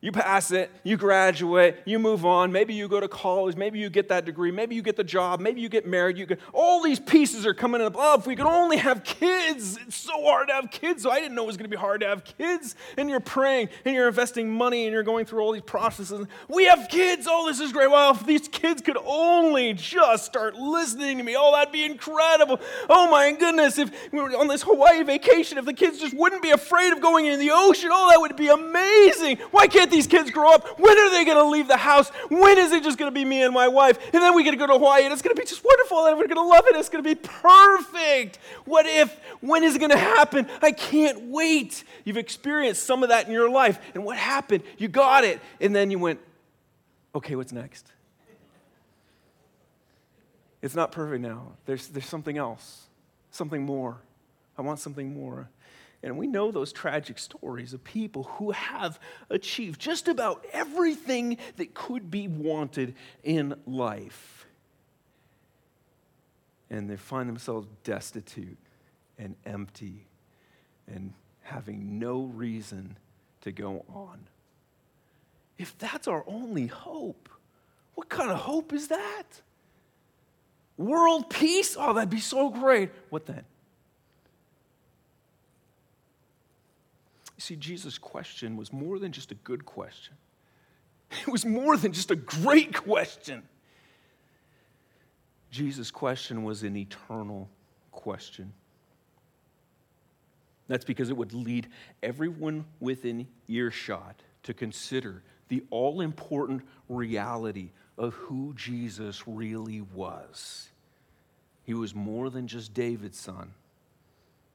You 0.04 0.12
pass 0.12 0.50
it, 0.50 0.72
you 0.84 0.98
graduate, 0.98 1.78
you 1.86 2.00
move 2.00 2.26
on. 2.26 2.52
Maybe 2.52 2.74
you 2.74 2.88
go 2.88 3.00
to 3.00 3.08
college, 3.08 3.56
maybe 3.56 3.78
you 3.78 3.88
get 3.88 4.10
that 4.10 4.26
degree, 4.26 4.50
maybe 4.50 4.74
you 4.74 4.82
get 4.82 4.96
the 4.96 5.04
job, 5.04 5.40
maybe 5.40 5.62
you 5.62 5.70
get 5.70 5.86
married. 5.86 6.18
You 6.18 6.26
get 6.26 6.40
all 6.54 6.82
these 6.82 7.00
pieces 7.00 7.46
are 7.46 7.54
coming 7.54 7.82
up. 7.82 7.94
Oh, 7.96 8.18
if 8.18 8.26
we 8.26 8.36
could 8.36 8.48
only 8.48 8.78
have 8.78 9.04
kids. 9.04 9.78
It's 9.86 9.96
so 9.96 10.24
hard 10.24 10.48
to 10.48 10.56
have 10.56 10.72
kids. 10.72 11.04
So 11.04 11.12
I 11.12 11.20
didn't 11.20 11.36
know 11.36 11.44
it 11.44 11.48
was 11.48 11.58
going 11.58 11.70
to 11.70 11.76
be 11.76 11.80
hard 11.80 12.02
to 12.02 12.08
have 12.08 12.24
kids. 12.24 12.76
And 12.98 13.12
you're 13.12 13.20
praying 13.20 13.70
and 13.86 13.94
you're 13.94 14.08
investing 14.08 14.50
money 14.50 14.86
and 14.86 14.92
you're 14.92 15.04
going 15.04 15.26
through 15.26 15.42
all 15.42 15.52
these 15.52 15.62
processes. 15.62 16.26
We 16.48 16.66
have 16.66 16.88
kids. 16.90 17.28
Oh, 17.30 17.46
this 17.46 17.60
is 17.60 17.72
great. 17.72 17.92
Well, 17.92 18.16
if 18.16 18.26
these 18.26 18.48
kids 18.48 18.82
could 18.82 18.98
only 19.06 19.74
just 19.74 20.26
start 20.26 20.56
listening 20.56 21.20
to 21.20 21.24
me, 21.24 21.36
oh, 21.38 21.52
that'd 21.52 21.72
be 21.72 21.86
incredible. 21.86 22.60
Oh 22.90 23.08
my 23.12 23.34
goodness, 23.34 23.78
if 23.78 23.92
we 24.12 24.20
were 24.20 24.36
on 24.36 24.48
this 24.48 24.64
Hawaii 24.64 25.04
vacation, 25.04 25.60
if 25.60 25.66
the 25.66 25.74
kids 25.74 26.00
just 26.00 26.16
wouldn't 26.16 26.42
be 26.42 26.50
afraid 26.50 26.92
of 26.92 27.02
going 27.02 27.28
in 27.28 27.40
the 27.40 27.52
ocean, 27.52 27.92
oh, 27.94 28.10
that 28.10 28.20
would 28.20 28.36
be 28.36 28.48
amazing. 28.48 29.38
Why 29.52 29.68
can't 29.68 29.91
these 29.92 30.08
kids 30.08 30.32
grow 30.32 30.54
up? 30.54 30.80
When 30.80 30.98
are 30.98 31.10
they 31.12 31.26
going 31.26 31.38
to 31.38 31.46
leave 31.46 31.68
the 31.68 31.78
house? 31.78 32.10
When 32.30 32.58
is 32.58 32.72
it 32.72 32.84
just 32.84 32.98
going 32.98 33.12
to 33.12 33.14
be 33.14 33.26
me 33.26 33.44
and 33.44 33.54
my 33.54 33.68
wife? 33.68 34.00
And 34.14 34.22
then 34.22 34.36
we 34.36 34.44
get 34.44 34.52
to 34.52 34.58
go 34.58 34.68
to 34.68 34.74
Hawaii 34.74 35.04
and 35.04 35.14
it's 35.14 35.22
going 35.22 35.36
to 35.36 35.40
be 35.40 35.46
just 35.46 35.64
wonderful 35.64 36.06
and 36.06 36.18
we're 36.18 36.28
going 36.28 36.38
to 36.38 36.48
love 36.48 36.66
it. 36.68 36.76
It's 36.76 36.90
going 36.90 37.04
to 37.04 37.10
be 37.10 37.16
perfect. 37.16 38.40
What 38.66 38.86
if? 38.86 39.20
When 39.42 39.64
is 39.64 39.76
it 39.76 39.80
going 39.80 39.92
to 39.92 39.98
happen? 39.98 40.48
I 40.62 40.72
can't 40.72 41.28
wait. 41.28 41.84
You've 42.06 42.18
experienced 42.18 42.84
some 42.84 43.04
of 43.04 43.10
that 43.10 43.28
in 43.28 43.34
your 43.34 43.50
life. 43.50 43.80
And 43.94 44.04
what 44.04 44.18
happened? 44.18 44.64
You 44.78 44.88
got 44.88 45.24
it. 45.24 45.40
And 45.60 45.76
then 45.76 45.92
you 45.92 46.00
went, 46.00 46.20
okay, 47.14 47.36
what's 47.36 47.52
next? 47.52 47.92
It's 50.62 50.76
not 50.76 50.92
perfect 50.92 51.22
now. 51.22 51.54
There's, 51.66 51.88
there's 51.88 52.06
something 52.06 52.38
else, 52.38 52.88
something 53.32 53.64
more. 53.64 53.98
I 54.58 54.62
want 54.62 54.80
something 54.80 55.14
more. 55.14 55.50
And 56.04 56.18
we 56.18 56.26
know 56.28 56.52
those 56.52 56.74
tragic 56.74 57.20
stories 57.20 57.74
of 57.74 57.84
people 57.84 58.24
who 58.24 58.52
have 58.52 59.00
achieved 59.30 59.80
just 59.80 60.08
about 60.08 60.46
everything 60.52 61.38
that 61.58 61.74
could 61.74 62.10
be 62.10 62.28
wanted 62.28 62.96
in 63.24 63.56
life. 63.68 64.48
And 66.70 66.90
they 66.90 66.96
find 66.96 67.30
themselves 67.30 67.68
destitute 67.84 68.58
and 69.20 69.36
empty 69.46 70.08
and 70.88 71.14
having 71.42 72.00
no 72.00 72.24
reason 72.24 72.98
to 73.42 73.52
go 73.52 73.86
on. 73.94 74.20
If 75.58 75.78
that's 75.78 76.08
our 76.08 76.24
only 76.26 76.68
hope, 76.68 77.30
what 77.94 78.10
kind 78.10 78.32
of 78.32 78.40
hope 78.40 78.74
is 78.74 78.88
that? 78.88 79.24
World 80.78 81.30
peace? 81.30 81.76
Oh, 81.78 81.94
that'd 81.94 82.10
be 82.10 82.20
so 82.20 82.50
great. 82.50 82.90
What 83.12 83.28
then? 83.28 83.44
You 87.42 87.44
see, 87.44 87.56
Jesus' 87.56 87.98
question 87.98 88.56
was 88.56 88.72
more 88.72 89.00
than 89.00 89.12
just 89.12 89.32
a 89.32 89.34
good 89.34 89.66
question, 89.66 90.14
it 91.10 91.28
was 91.28 91.44
more 91.44 91.76
than 91.76 91.92
just 91.92 92.12
a 92.12 92.16
great 92.16 92.72
question. 92.72 93.42
Jesus' 95.50 95.90
question 95.90 96.44
was 96.44 96.62
an 96.62 96.78
eternal 96.78 97.50
question. 97.92 98.54
That's 100.68 100.86
because 100.86 101.10
it 101.10 101.18
would 101.18 101.34
lead 101.34 101.68
everyone 102.04 102.66
within 102.80 103.28
earshot 103.48 104.22
to 104.44 104.54
consider 104.54 105.24
the 105.48 105.64
all 105.72 106.00
important 106.00 106.62
reality 106.90 107.72
of 107.98 108.14
who 108.14 108.54
Jesus 108.56 109.24
really 109.26 109.82
was. 109.82 110.70
He 111.64 111.74
was 111.74 111.96
more 111.96 112.30
than 112.30 112.46
just 112.46 112.76
David's 112.76 113.20
son, 113.20 113.56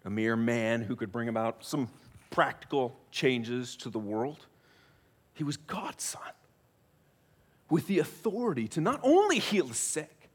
a 0.05 0.11
mere 0.11 0.37
man 0.37 0.83
who 0.83 0.95
could 0.95 1.11
bring 1.11 1.29
about 1.29 1.65
some 1.65 1.89
practical 2.31 2.97
changes 3.11 3.77
to 3.77 3.91
the 3.91 3.99
world. 3.99 4.47
He 5.35 5.45
was 5.45 5.57
God's 5.57 6.05
son 6.05 6.23
with 7.69 7.87
the 7.87 7.99
authority 7.99 8.69
to 8.69 8.81
not 8.81 9.01
only 9.03 9.39
heal 9.39 9.67
the 9.67 9.75
sick, 9.75 10.31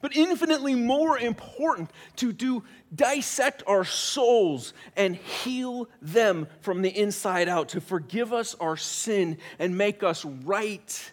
but 0.00 0.14
infinitely 0.14 0.74
more 0.74 1.18
important 1.18 1.90
to 2.16 2.30
do 2.30 2.62
dissect 2.94 3.62
our 3.66 3.84
souls 3.84 4.74
and 4.96 5.16
heal 5.16 5.88
them 6.02 6.46
from 6.60 6.82
the 6.82 6.90
inside 6.90 7.48
out 7.48 7.70
to 7.70 7.80
forgive 7.80 8.32
us 8.32 8.54
our 8.60 8.76
sin 8.76 9.38
and 9.58 9.78
make 9.78 10.02
us 10.02 10.24
right 10.24 11.12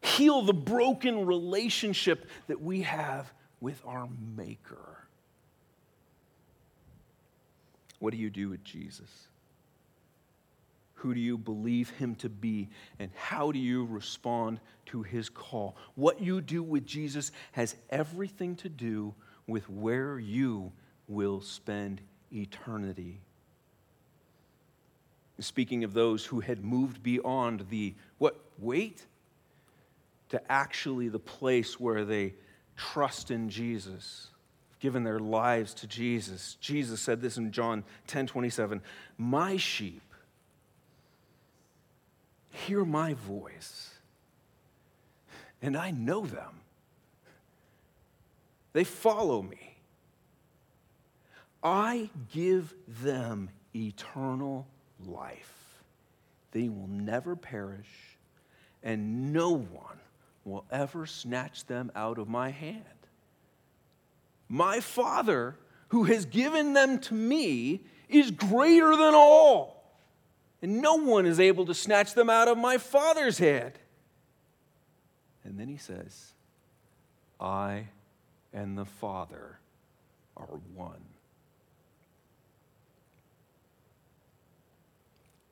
heal 0.00 0.42
the 0.42 0.54
broken 0.54 1.26
relationship 1.26 2.26
that 2.48 2.60
we 2.60 2.82
have 2.82 3.32
with 3.60 3.80
our 3.86 4.08
maker 4.36 5.01
what 8.02 8.10
do 8.10 8.18
you 8.18 8.28
do 8.28 8.50
with 8.50 8.62
jesus 8.64 9.28
who 11.02 11.14
do 11.14 11.20
you 11.20 11.36
believe 11.36 11.90
him 11.90 12.14
to 12.14 12.28
be? 12.28 12.68
And 13.00 13.10
how 13.16 13.50
do 13.50 13.58
you 13.58 13.84
respond 13.84 14.60
to 14.86 15.02
his 15.02 15.28
call? 15.28 15.76
What 15.96 16.20
you 16.20 16.40
do 16.40 16.62
with 16.62 16.86
Jesus 16.86 17.32
has 17.50 17.74
everything 17.90 18.54
to 18.56 18.68
do 18.68 19.12
with 19.48 19.68
where 19.68 20.20
you 20.20 20.70
will 21.08 21.40
spend 21.40 22.00
eternity. 22.32 23.20
Speaking 25.40 25.82
of 25.82 25.92
those 25.92 26.24
who 26.24 26.38
had 26.38 26.64
moved 26.64 27.02
beyond 27.02 27.66
the 27.68 27.96
what 28.18 28.36
wait 28.60 29.04
to 30.28 30.40
actually 30.52 31.08
the 31.08 31.18
place 31.18 31.80
where 31.80 32.04
they 32.04 32.34
trust 32.76 33.32
in 33.32 33.50
Jesus, 33.50 34.30
given 34.82 35.04
their 35.04 35.20
lives 35.20 35.72
to 35.72 35.86
Jesus. 35.86 36.56
Jesus 36.60 37.00
said 37.00 37.22
this 37.22 37.36
in 37.36 37.52
John 37.52 37.84
10 38.08 38.26
27 38.26 38.82
My 39.16 39.56
sheep 39.56 40.02
hear 42.50 42.84
my 42.84 43.14
voice, 43.14 43.90
and 45.62 45.76
I 45.76 45.92
know 45.92 46.26
them. 46.26 46.60
They 48.72 48.82
follow 48.82 49.40
me. 49.40 49.76
I 51.62 52.10
give 52.32 52.74
them 52.88 53.50
eternal 53.76 54.66
life. 55.06 55.84
They 56.50 56.68
will 56.68 56.88
never 56.88 57.36
perish, 57.36 58.18
and 58.82 59.32
no 59.32 59.50
one 59.50 60.00
will 60.44 60.64
ever 60.72 61.06
snatch 61.06 61.66
them 61.66 61.92
out 61.94 62.18
of 62.18 62.28
my 62.28 62.50
hand. 62.50 62.82
My 64.52 64.80
Father, 64.80 65.56
who 65.88 66.04
has 66.04 66.26
given 66.26 66.74
them 66.74 66.98
to 67.00 67.14
me, 67.14 67.84
is 68.08 68.30
greater 68.30 68.94
than 68.96 69.14
all 69.14 69.82
and 70.62 70.80
no 70.80 70.94
one 70.94 71.26
is 71.26 71.38
able 71.40 71.66
to 71.66 71.74
snatch 71.74 72.14
them 72.14 72.30
out 72.30 72.46
of 72.46 72.56
my 72.56 72.78
Father's 72.78 73.38
hand. 73.38 73.72
And 75.42 75.58
then 75.58 75.66
he 75.66 75.76
says, 75.76 76.34
I 77.40 77.88
and 78.52 78.78
the 78.78 78.84
Father 78.84 79.58
are 80.36 80.46
one. 80.74 81.02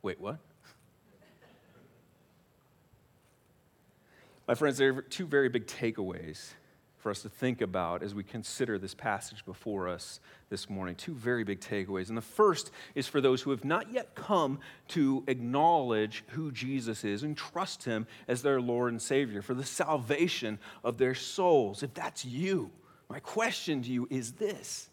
Wait, 0.02 0.20
what? 0.20 0.38
My 4.46 4.54
friends, 4.54 4.78
there 4.78 4.96
are 4.96 5.02
two 5.02 5.26
very 5.26 5.48
big 5.48 5.66
takeaways 5.66 6.52
for 7.00 7.10
us 7.10 7.22
to 7.22 7.28
think 7.28 7.62
about 7.62 8.02
as 8.02 8.14
we 8.14 8.22
consider 8.22 8.78
this 8.78 8.94
passage 8.94 9.44
before 9.46 9.88
us 9.88 10.20
this 10.50 10.68
morning. 10.68 10.94
Two 10.94 11.14
very 11.14 11.44
big 11.44 11.60
takeaways. 11.60 12.08
And 12.08 12.16
the 12.16 12.22
first 12.22 12.70
is 12.94 13.08
for 13.08 13.20
those 13.20 13.40
who 13.40 13.50
have 13.50 13.64
not 13.64 13.90
yet 13.90 14.14
come 14.14 14.60
to 14.88 15.24
acknowledge 15.26 16.22
who 16.28 16.52
Jesus 16.52 17.02
is 17.02 17.22
and 17.22 17.36
trust 17.36 17.84
him 17.84 18.06
as 18.28 18.42
their 18.42 18.60
Lord 18.60 18.92
and 18.92 19.00
Savior 19.00 19.40
for 19.40 19.54
the 19.54 19.64
salvation 19.64 20.58
of 20.84 20.98
their 20.98 21.14
souls. 21.14 21.82
If 21.82 21.94
that's 21.94 22.24
you, 22.24 22.70
my 23.08 23.18
question 23.18 23.82
to 23.82 23.90
you 23.90 24.06
is 24.10 24.32
this 24.32 24.90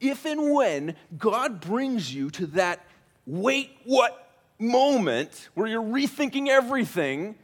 If 0.00 0.24
and 0.24 0.54
when 0.54 0.94
God 1.18 1.60
brings 1.60 2.14
you 2.14 2.30
to 2.30 2.46
that 2.48 2.86
wait, 3.26 3.76
what 3.84 4.20
moment 4.58 5.48
where 5.54 5.66
you're 5.66 5.82
rethinking 5.82 6.48
everything, 6.48 7.34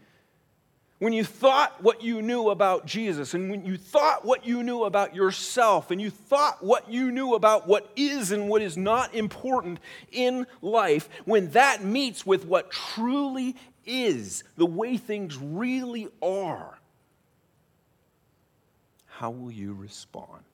when 1.00 1.14
you 1.14 1.24
thought 1.24 1.82
what 1.82 2.02
you 2.02 2.20
knew 2.20 2.50
about 2.50 2.84
Jesus, 2.84 3.32
and 3.32 3.50
when 3.50 3.64
you 3.64 3.78
thought 3.78 4.22
what 4.22 4.46
you 4.46 4.62
knew 4.62 4.84
about 4.84 5.14
yourself, 5.14 5.90
and 5.90 6.00
you 6.00 6.10
thought 6.10 6.62
what 6.62 6.90
you 6.90 7.10
knew 7.10 7.34
about 7.34 7.66
what 7.66 7.90
is 7.96 8.32
and 8.32 8.48
what 8.48 8.60
is 8.60 8.76
not 8.76 9.14
important 9.14 9.80
in 10.12 10.46
life, 10.60 11.08
when 11.24 11.50
that 11.52 11.82
meets 11.82 12.26
with 12.26 12.44
what 12.44 12.70
truly 12.70 13.56
is, 13.86 14.44
the 14.58 14.66
way 14.66 14.98
things 14.98 15.38
really 15.38 16.06
are, 16.22 16.78
how 19.06 19.30
will 19.30 19.50
you 19.50 19.72
respond? 19.72 20.44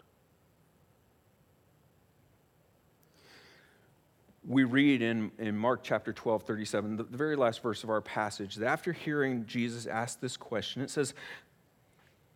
We 4.46 4.64
read 4.64 5.02
in, 5.02 5.32
in 5.38 5.56
Mark 5.56 5.80
chapter 5.82 6.12
12, 6.12 6.44
37, 6.44 6.96
the, 6.96 7.02
the 7.04 7.16
very 7.16 7.36
last 7.36 7.62
verse 7.62 7.82
of 7.82 7.90
our 7.90 8.00
passage, 8.00 8.56
that 8.56 8.66
after 8.66 8.92
hearing 8.92 9.44
Jesus 9.46 9.86
ask 9.86 10.20
this 10.20 10.36
question, 10.36 10.82
it 10.82 10.90
says, 10.90 11.14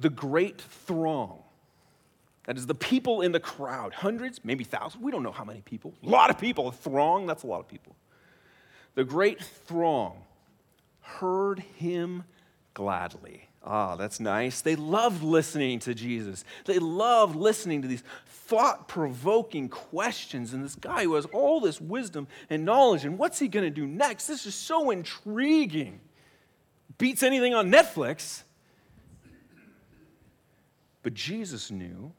The 0.01 0.11
great 0.11 0.61
throng, 0.61 1.43
that 2.45 2.57
is 2.57 2.67
the 2.67 2.75
people 2.75 3.21
in 3.21 3.33
the 3.33 3.41
crowd, 3.41 3.95
hundreds, 3.95 4.45
maybe 4.45 4.65
thousands, 4.65 5.03
we 5.03 5.13
don't 5.13 5.23
know 5.23 5.31
how 5.31 5.45
many 5.45 5.61
people, 5.61 5.95
a 6.05 6.09
lot 6.09 6.31
of 6.31 6.39
people, 6.39 6.69
a 6.69 6.73
throng, 6.73 7.27
that's 7.27 7.45
a 7.45 7.47
lot 7.47 7.61
of 7.61 7.69
people. 7.69 7.95
The 8.95 9.05
great 9.05 9.41
throng 9.41 10.25
heard 11.01 11.61
him 11.61 12.25
gladly. 12.75 13.50
Ah, 13.63 13.95
that's 13.97 14.21
nice. 14.21 14.63
They 14.63 14.75
loved 14.75 15.23
listening 15.23 15.81
to 15.81 15.95
Jesus. 15.95 16.45
They 16.65 16.79
loved 16.79 17.37
listening 17.37 17.83
to 17.83 17.89
these 17.89 18.03
thought 18.27 18.89
provoking 18.89 19.69
questions. 19.69 20.55
And 20.55 20.65
this 20.65 20.75
guy 20.75 21.05
who 21.05 21.15
has 21.15 21.27
all 21.27 21.61
this 21.61 21.81
wisdom 21.81 22.27
and 22.49 22.65
knowledge, 22.65 23.05
and 23.05 23.19
what's 23.19 23.39
he 23.39 23.49
going 23.49 23.65
to 23.65 23.71
do 23.71 23.87
next? 23.87 24.27
This 24.27 24.47
is 24.47 24.55
so 24.55 24.91
intriguing. 24.91 26.01
Beats 26.97 27.23
anything 27.23 27.55
on 27.55 27.71
Netflix. 27.71 28.45
But 31.03 31.15
Jesus 31.15 31.71
knew, 31.71 32.13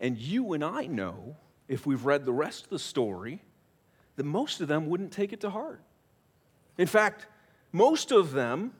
and 0.00 0.18
you 0.18 0.52
and 0.52 0.64
I 0.64 0.86
know, 0.86 1.36
if 1.66 1.86
we've 1.86 2.04
read 2.04 2.24
the 2.24 2.32
rest 2.32 2.64
of 2.64 2.70
the 2.70 2.78
story, 2.78 3.42
that 4.16 4.24
most 4.24 4.60
of 4.60 4.68
them 4.68 4.88
wouldn't 4.88 5.12
take 5.12 5.32
it 5.32 5.40
to 5.40 5.50
heart. 5.50 5.82
In 6.76 6.86
fact, 6.86 7.26
most 7.72 8.12
of 8.12 8.32
them 8.32 8.72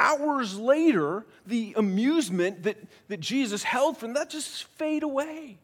hours 0.00 0.58
later, 0.58 1.26
the 1.46 1.74
amusement 1.76 2.62
that, 2.62 2.78
that 3.08 3.20
Jesus 3.20 3.62
held 3.62 3.98
from 3.98 4.14
that 4.14 4.30
just 4.30 4.64
fade 4.64 5.02
away. 5.02 5.58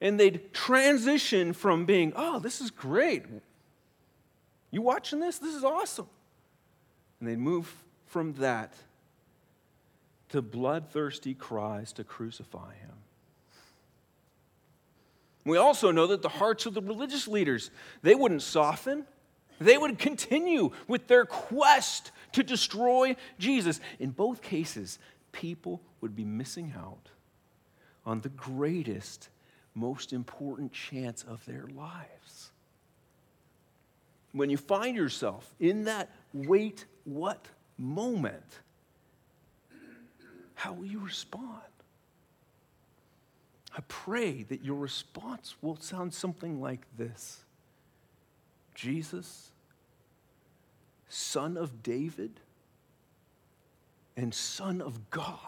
And 0.00 0.18
they'd 0.18 0.52
transition 0.52 1.52
from 1.52 1.84
being, 1.84 2.12
oh, 2.16 2.38
this 2.38 2.60
is 2.60 2.70
great. 2.70 3.24
You 4.70 4.82
watching 4.82 5.20
this? 5.20 5.38
This 5.38 5.54
is 5.54 5.64
awesome. 5.64 6.08
And 7.20 7.28
they'd 7.28 7.38
move 7.38 7.72
from 8.06 8.34
that 8.34 8.74
to 10.30 10.42
bloodthirsty 10.42 11.34
cries 11.34 11.92
to 11.94 12.04
crucify 12.04 12.74
him. 12.74 12.92
We 15.44 15.58
also 15.58 15.92
know 15.92 16.08
that 16.08 16.22
the 16.22 16.28
hearts 16.28 16.66
of 16.66 16.74
the 16.74 16.82
religious 16.82 17.28
leaders, 17.28 17.70
they 18.02 18.14
wouldn't 18.14 18.42
soften. 18.42 19.06
They 19.60 19.78
would 19.78 19.98
continue 19.98 20.70
with 20.86 21.06
their 21.06 21.24
quest 21.24 22.10
to 22.32 22.42
destroy 22.42 23.16
Jesus. 23.38 23.80
In 23.98 24.10
both 24.10 24.42
cases, 24.42 24.98
people 25.32 25.80
would 26.00 26.14
be 26.14 26.24
missing 26.24 26.74
out 26.76 27.08
on 28.04 28.20
the 28.20 28.28
greatest, 28.28 29.28
most 29.74 30.12
important 30.12 30.72
chance 30.72 31.24
of 31.24 31.44
their 31.46 31.66
lives. 31.74 32.50
When 34.32 34.50
you 34.50 34.58
find 34.58 34.96
yourself 34.96 35.54
in 35.58 35.84
that 35.84 36.10
wait, 36.34 36.84
what 37.04 37.46
moment, 37.78 38.60
how 40.54 40.74
will 40.74 40.86
you 40.86 40.98
respond? 41.00 41.62
I 43.76 43.80
pray 43.88 44.42
that 44.44 44.64
your 44.64 44.76
response 44.76 45.54
will 45.60 45.76
sound 45.76 46.14
something 46.14 46.60
like 46.60 46.86
this 46.96 47.45
Jesus, 48.76 49.50
Son 51.08 51.56
of 51.56 51.82
David 51.82 52.40
and 54.16 54.32
Son 54.32 54.80
of 54.80 55.10
God, 55.10 55.38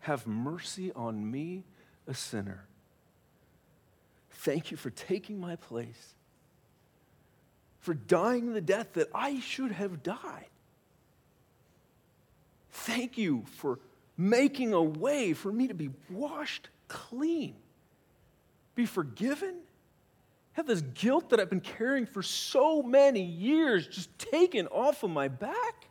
have 0.00 0.26
mercy 0.26 0.92
on 0.94 1.30
me, 1.30 1.64
a 2.06 2.14
sinner. 2.14 2.64
Thank 4.30 4.70
you 4.70 4.76
for 4.76 4.90
taking 4.90 5.40
my 5.40 5.56
place, 5.56 6.14
for 7.80 7.94
dying 7.94 8.52
the 8.52 8.60
death 8.60 8.94
that 8.94 9.08
I 9.12 9.40
should 9.40 9.72
have 9.72 10.02
died. 10.02 10.46
Thank 12.70 13.18
you 13.18 13.44
for 13.46 13.80
making 14.16 14.72
a 14.72 14.82
way 14.82 15.32
for 15.32 15.52
me 15.52 15.66
to 15.68 15.74
be 15.74 15.90
washed 16.08 16.68
clean, 16.86 17.56
be 18.74 18.86
forgiven, 18.86 19.56
have 20.54 20.66
this 20.66 20.82
guilt 20.94 21.30
that 21.30 21.40
I've 21.40 21.50
been 21.50 21.60
carrying 21.60 22.06
for 22.06 22.22
so 22.22 22.82
many 22.82 23.22
years 23.22 23.86
just 23.86 24.16
taken 24.18 24.66
off 24.68 25.02
of 25.02 25.10
my 25.10 25.28
back, 25.28 25.88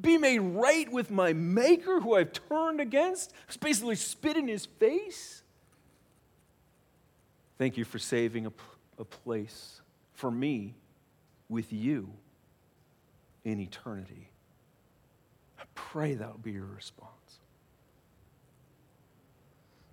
be 0.00 0.18
made 0.18 0.38
right 0.38 0.90
with 0.90 1.10
my 1.10 1.32
Maker 1.32 2.00
who 2.00 2.14
I've 2.14 2.32
turned 2.32 2.80
against, 2.80 3.32
who's 3.46 3.56
basically 3.56 3.96
spit 3.96 4.36
in 4.36 4.48
his 4.48 4.66
face. 4.66 5.42
Thank 7.58 7.76
you 7.76 7.84
for 7.84 7.98
saving 7.98 8.46
a, 8.46 8.52
a 8.98 9.04
place 9.04 9.80
for 10.14 10.30
me 10.30 10.74
with 11.48 11.72
you 11.72 12.08
in 13.44 13.60
eternity. 13.60 14.30
I 15.58 15.64
pray 15.74 16.14
that 16.14 16.30
will 16.30 16.38
be 16.38 16.52
your 16.52 16.64
response. 16.64 17.10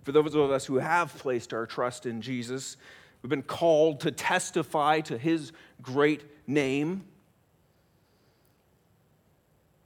For 0.02 0.12
those 0.12 0.34
of 0.34 0.50
us 0.50 0.64
who 0.64 0.76
have 0.76 1.16
placed 1.18 1.52
our 1.52 1.66
trust 1.66 2.06
in 2.06 2.22
Jesus, 2.22 2.76
we've 3.22 3.30
been 3.30 3.42
called 3.42 4.00
to 4.00 4.10
testify 4.10 5.00
to 5.00 5.18
his 5.18 5.52
great 5.82 6.24
name. 6.46 7.04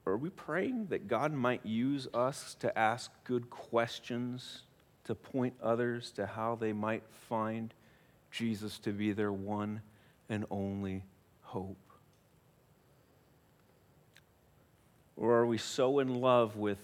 Are 0.06 0.16
we 0.16 0.30
praying 0.30 0.86
that 0.86 1.08
God 1.08 1.32
might 1.32 1.64
use 1.64 2.06
us 2.12 2.54
to 2.60 2.76
ask 2.78 3.10
good 3.24 3.48
questions, 3.50 4.62
to 5.04 5.14
point 5.14 5.54
others 5.62 6.10
to 6.12 6.26
how 6.26 6.56
they 6.56 6.72
might 6.72 7.02
find 7.28 7.72
Jesus 8.30 8.78
to 8.80 8.92
be 8.92 9.12
their 9.12 9.32
one 9.32 9.80
and 10.28 10.44
only 10.50 11.04
hope? 11.42 11.78
Or 15.16 15.34
are 15.36 15.46
we 15.46 15.58
so 15.58 16.00
in 16.00 16.20
love 16.20 16.56
with 16.56 16.82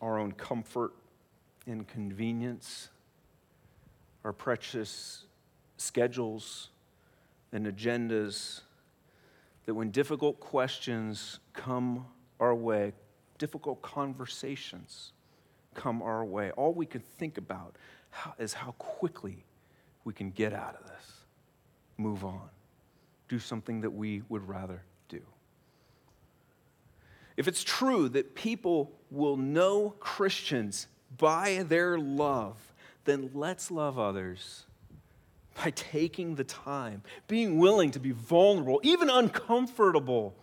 our 0.00 0.18
own 0.18 0.32
comfort 0.32 0.92
and 1.66 1.86
convenience, 1.86 2.88
our 4.24 4.32
precious 4.32 5.24
schedules 5.76 6.68
and 7.52 7.66
agendas, 7.66 8.60
that 9.66 9.74
when 9.74 9.90
difficult 9.90 10.40
questions 10.40 11.38
come 11.52 12.06
our 12.38 12.54
way, 12.54 12.92
difficult 13.38 13.80
conversations 13.82 15.12
come 15.74 16.02
our 16.02 16.24
way, 16.24 16.50
all 16.52 16.72
we 16.74 16.86
can 16.86 17.00
think 17.00 17.38
about 17.38 17.76
is 18.38 18.52
how 18.52 18.72
quickly 18.72 19.44
we 20.04 20.12
can 20.12 20.30
get 20.30 20.52
out 20.52 20.74
of 20.74 20.86
this, 20.86 21.20
move 21.96 22.24
on, 22.24 22.48
do 23.28 23.38
something 23.38 23.80
that 23.80 23.90
we 23.90 24.22
would 24.28 24.46
rather 24.48 24.82
do. 25.08 25.20
If 27.36 27.48
it's 27.48 27.62
true 27.62 28.08
that 28.10 28.34
people 28.34 28.92
will 29.10 29.36
know 29.36 29.94
Christians 30.00 30.88
by 31.16 31.64
their 31.68 31.98
love, 31.98 32.69
then 33.10 33.30
let's 33.34 33.70
love 33.70 33.98
others 33.98 34.64
by 35.62 35.70
taking 35.70 36.36
the 36.36 36.44
time, 36.44 37.02
being 37.26 37.58
willing 37.58 37.90
to 37.90 37.98
be 37.98 38.12
vulnerable, 38.12 38.80
even 38.84 39.10
uncomfortable, 39.10 40.34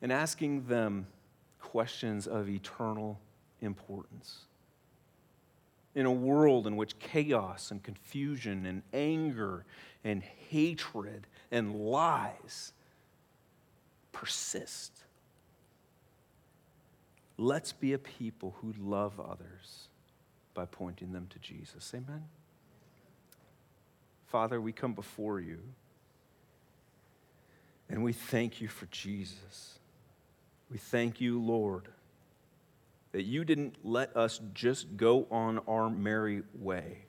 and 0.00 0.12
asking 0.12 0.66
them 0.66 1.06
questions 1.60 2.26
of 2.26 2.48
eternal 2.48 3.18
importance. 3.60 4.42
In 5.94 6.06
a 6.06 6.12
world 6.12 6.66
in 6.66 6.76
which 6.76 6.98
chaos 6.98 7.70
and 7.70 7.82
confusion 7.82 8.66
and 8.66 8.82
anger 8.92 9.64
and 10.04 10.22
hatred 10.22 11.26
and 11.50 11.74
lies 11.74 12.72
persist, 14.12 14.92
Let's 17.38 17.72
be 17.72 17.92
a 17.92 17.98
people 17.98 18.56
who 18.62 18.72
love 18.78 19.20
others 19.20 19.88
by 20.56 20.64
pointing 20.64 21.12
them 21.12 21.28
to 21.30 21.38
Jesus. 21.38 21.92
Amen. 21.94 22.24
Father, 24.26 24.60
we 24.60 24.72
come 24.72 24.94
before 24.94 25.38
you 25.38 25.58
and 27.88 28.02
we 28.02 28.12
thank 28.12 28.60
you 28.60 28.66
for 28.66 28.86
Jesus. 28.86 29.78
We 30.70 30.78
thank 30.78 31.20
you, 31.20 31.40
Lord, 31.40 31.88
that 33.12 33.22
you 33.22 33.44
didn't 33.44 33.76
let 33.84 34.16
us 34.16 34.40
just 34.54 34.96
go 34.96 35.26
on 35.30 35.60
our 35.68 35.88
merry 35.88 36.42
way. 36.54 37.04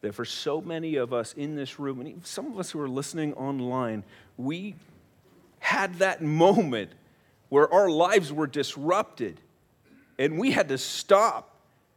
That 0.00 0.14
for 0.14 0.24
so 0.24 0.60
many 0.60 0.96
of 0.96 1.12
us 1.12 1.32
in 1.34 1.54
this 1.54 1.78
room, 1.78 2.00
and 2.00 2.08
even 2.08 2.24
some 2.24 2.46
of 2.52 2.58
us 2.58 2.70
who 2.70 2.80
are 2.80 2.88
listening 2.88 3.34
online, 3.34 4.02
we 4.36 4.74
had 5.58 5.96
that 5.96 6.22
moment 6.22 6.90
where 7.48 7.72
our 7.72 7.88
lives 7.88 8.32
were 8.32 8.46
disrupted 8.46 9.40
and 10.18 10.38
we 10.38 10.50
had 10.50 10.68
to 10.68 10.78
stop. 10.78 11.55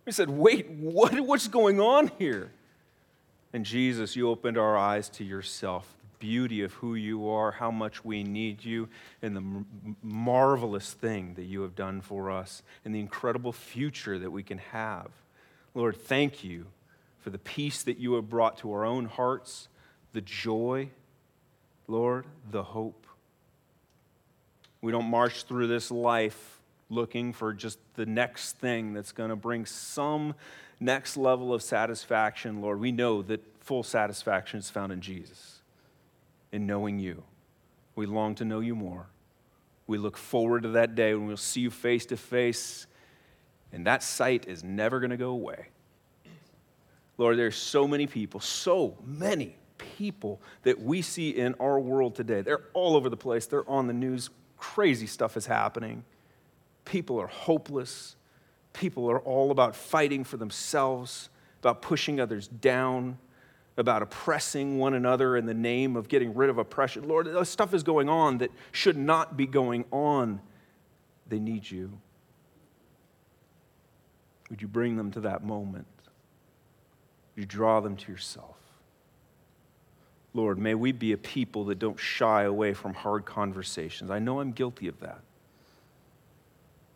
We 0.09 0.13
said, 0.13 0.31
wait, 0.31 0.67
what, 0.71 1.19
what's 1.19 1.47
going 1.47 1.79
on 1.79 2.09
here? 2.17 2.49
And 3.53 3.63
Jesus, 3.63 4.15
you 4.15 4.27
opened 4.27 4.57
our 4.57 4.75
eyes 4.75 5.07
to 5.09 5.23
yourself, 5.23 5.87
the 6.01 6.17
beauty 6.17 6.63
of 6.63 6.73
who 6.73 6.95
you 6.95 7.29
are, 7.29 7.51
how 7.51 7.69
much 7.69 8.03
we 8.03 8.23
need 8.23 8.65
you, 8.65 8.89
and 9.21 9.35
the 9.35 9.93
marvelous 10.01 10.93
thing 10.93 11.35
that 11.35 11.43
you 11.43 11.61
have 11.61 11.75
done 11.75 12.01
for 12.01 12.31
us, 12.31 12.63
and 12.83 12.95
the 12.95 12.99
incredible 12.99 13.53
future 13.53 14.17
that 14.17 14.31
we 14.31 14.41
can 14.41 14.57
have. 14.57 15.11
Lord, 15.75 15.95
thank 15.95 16.43
you 16.43 16.65
for 17.19 17.29
the 17.29 17.37
peace 17.37 17.83
that 17.83 17.99
you 17.99 18.13
have 18.13 18.27
brought 18.27 18.57
to 18.57 18.71
our 18.71 18.85
own 18.85 19.05
hearts, 19.05 19.67
the 20.13 20.21
joy, 20.21 20.89
Lord, 21.87 22.25
the 22.49 22.63
hope. 22.63 23.05
We 24.81 24.91
don't 24.91 25.05
march 25.05 25.43
through 25.43 25.67
this 25.67 25.91
life 25.91 26.58
looking 26.89 27.33
for 27.33 27.53
just 27.53 27.79
the 27.95 28.05
next 28.05 28.57
thing 28.57 28.93
that's 28.93 29.11
going 29.11 29.29
to 29.29 29.35
bring 29.35 29.65
some 29.65 30.33
next 30.79 31.17
level 31.17 31.53
of 31.53 31.61
satisfaction, 31.61 32.61
Lord. 32.61 32.79
We 32.79 32.91
know 32.91 33.21
that 33.23 33.41
full 33.63 33.83
satisfaction 33.83 34.59
is 34.59 34.69
found 34.69 34.91
in 34.91 35.01
Jesus, 35.01 35.59
in 36.51 36.65
knowing 36.65 36.99
you. 36.99 37.23
We 37.95 38.05
long 38.05 38.35
to 38.35 38.45
know 38.45 38.59
you 38.59 38.75
more. 38.75 39.07
We 39.87 39.97
look 39.97 40.17
forward 40.17 40.63
to 40.63 40.69
that 40.69 40.95
day 40.95 41.13
when 41.13 41.27
we'll 41.27 41.37
see 41.37 41.61
you 41.61 41.71
face 41.71 42.05
to 42.07 42.17
face, 42.17 42.87
and 43.71 43.85
that 43.85 44.03
sight 44.03 44.47
is 44.47 44.63
never 44.63 44.99
going 44.99 45.11
to 45.11 45.17
go 45.17 45.31
away. 45.31 45.67
Lord, 47.17 47.37
there's 47.37 47.57
so 47.57 47.87
many 47.87 48.07
people, 48.07 48.39
so 48.39 48.97
many 49.05 49.55
people 49.77 50.41
that 50.63 50.79
we 50.79 51.01
see 51.01 51.31
in 51.31 51.55
our 51.55 51.79
world 51.79 52.15
today. 52.15 52.41
They're 52.41 52.63
all 52.73 52.95
over 52.95 53.09
the 53.09 53.17
place. 53.17 53.45
They're 53.45 53.69
on 53.69 53.87
the 53.87 53.93
news 53.93 54.29
crazy 54.57 55.07
stuff 55.07 55.37
is 55.37 55.45
happening. 55.45 56.03
People 56.89 57.21
are 57.21 57.27
hopeless. 57.27 58.15
People 58.73 59.11
are 59.11 59.19
all 59.19 59.51
about 59.51 59.75
fighting 59.75 60.23
for 60.23 60.37
themselves, 60.37 61.29
about 61.59 61.83
pushing 61.83 62.19
others 62.19 62.47
down, 62.47 63.19
about 63.77 64.01
oppressing 64.01 64.79
one 64.79 64.95
another 64.95 65.37
in 65.37 65.45
the 65.45 65.53
name 65.53 65.95
of 65.95 66.07
getting 66.07 66.33
rid 66.33 66.49
of 66.49 66.57
oppression. 66.57 67.07
Lord, 67.07 67.47
stuff 67.47 67.75
is 67.75 67.83
going 67.83 68.09
on 68.09 68.39
that 68.39 68.51
should 68.71 68.97
not 68.97 69.37
be 69.37 69.45
going 69.45 69.85
on. 69.91 70.41
They 71.27 71.39
need 71.39 71.69
you. 71.69 71.99
Would 74.49 74.59
you 74.59 74.67
bring 74.67 74.97
them 74.97 75.11
to 75.11 75.19
that 75.21 75.43
moment? 75.43 75.85
Would 77.35 77.41
you 77.43 77.45
draw 77.45 77.81
them 77.81 77.97
to 77.97 78.11
yourself? 78.11 78.57
Lord, 80.33 80.57
may 80.57 80.73
we 80.73 80.91
be 80.91 81.11
a 81.11 81.17
people 81.17 81.65
that 81.65 81.77
don't 81.77 81.99
shy 81.99 82.43
away 82.43 82.73
from 82.73 82.95
hard 82.95 83.25
conversations. 83.25 84.09
I 84.09 84.17
know 84.17 84.39
I'm 84.39 84.53
guilty 84.53 84.87
of 84.87 84.99
that. 85.01 85.19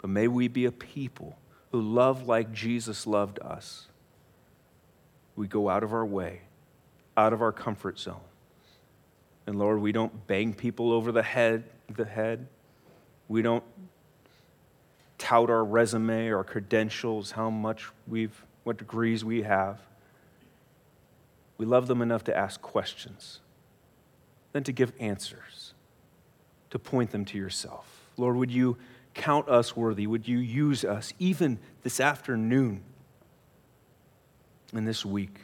But 0.03 0.09
may 0.09 0.27
we 0.27 0.49
be 0.49 0.65
a 0.65 0.71
people 0.71 1.37
who 1.71 1.81
love 1.81 2.27
like 2.27 2.51
Jesus 2.51 3.07
loved 3.07 3.39
us, 3.39 3.87
we 5.37 5.47
go 5.47 5.69
out 5.69 5.81
of 5.81 5.93
our 5.93 6.05
way, 6.05 6.41
out 7.15 7.31
of 7.31 7.41
our 7.41 7.53
comfort 7.53 7.97
zone. 7.97 8.19
And 9.47 9.57
Lord, 9.57 9.79
we 9.79 9.93
don't 9.93 10.27
bang 10.27 10.53
people 10.53 10.91
over 10.91 11.13
the 11.13 11.23
head, 11.23 11.63
the 11.89 12.03
head. 12.03 12.47
We 13.29 13.41
don't 13.41 13.63
tout 15.17 15.49
our 15.49 15.63
resume, 15.63 16.31
our 16.31 16.43
credentials, 16.43 17.31
how 17.31 17.49
much 17.49 17.87
we've, 18.05 18.45
what 18.65 18.77
degrees 18.77 19.23
we 19.23 19.43
have. 19.43 19.79
We 21.57 21.65
love 21.65 21.87
them 21.87 22.01
enough 22.01 22.25
to 22.25 22.35
ask 22.35 22.61
questions, 22.61 23.39
then 24.51 24.65
to 24.65 24.73
give 24.73 24.91
answers, 24.99 25.73
to 26.71 26.77
point 26.77 27.11
them 27.11 27.23
to 27.23 27.37
yourself. 27.37 28.09
Lord, 28.17 28.35
would 28.35 28.51
you 28.51 28.77
count 29.13 29.49
us 29.49 29.75
worthy? 29.75 30.07
Would 30.07 30.27
you 30.27 30.37
use 30.37 30.83
us 30.83 31.13
even 31.19 31.59
this 31.83 31.99
afternoon 31.99 32.83
and 34.73 34.87
this 34.87 35.05
week 35.05 35.39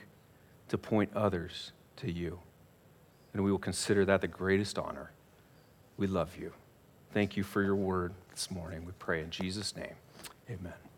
to 0.70 0.78
point 0.78 1.12
others 1.16 1.72
to 1.98 2.12
you? 2.12 2.40
And 3.34 3.44
we 3.44 3.52
will 3.52 3.60
consider 3.60 4.06
that 4.06 4.22
the 4.22 4.28
greatest 4.28 4.80
honor. 4.80 5.12
We 5.98 6.08
love 6.08 6.38
you. 6.38 6.54
Thank 7.14 7.38
you 7.38 7.44
for 7.44 7.62
your 7.62 7.76
word 7.76 8.14
this 8.32 8.50
morning. 8.50 8.86
We 8.86 8.92
pray 9.00 9.22
in 9.22 9.30
Jesus' 9.30 9.76
name. 9.76 9.96
Amen. 10.50 10.89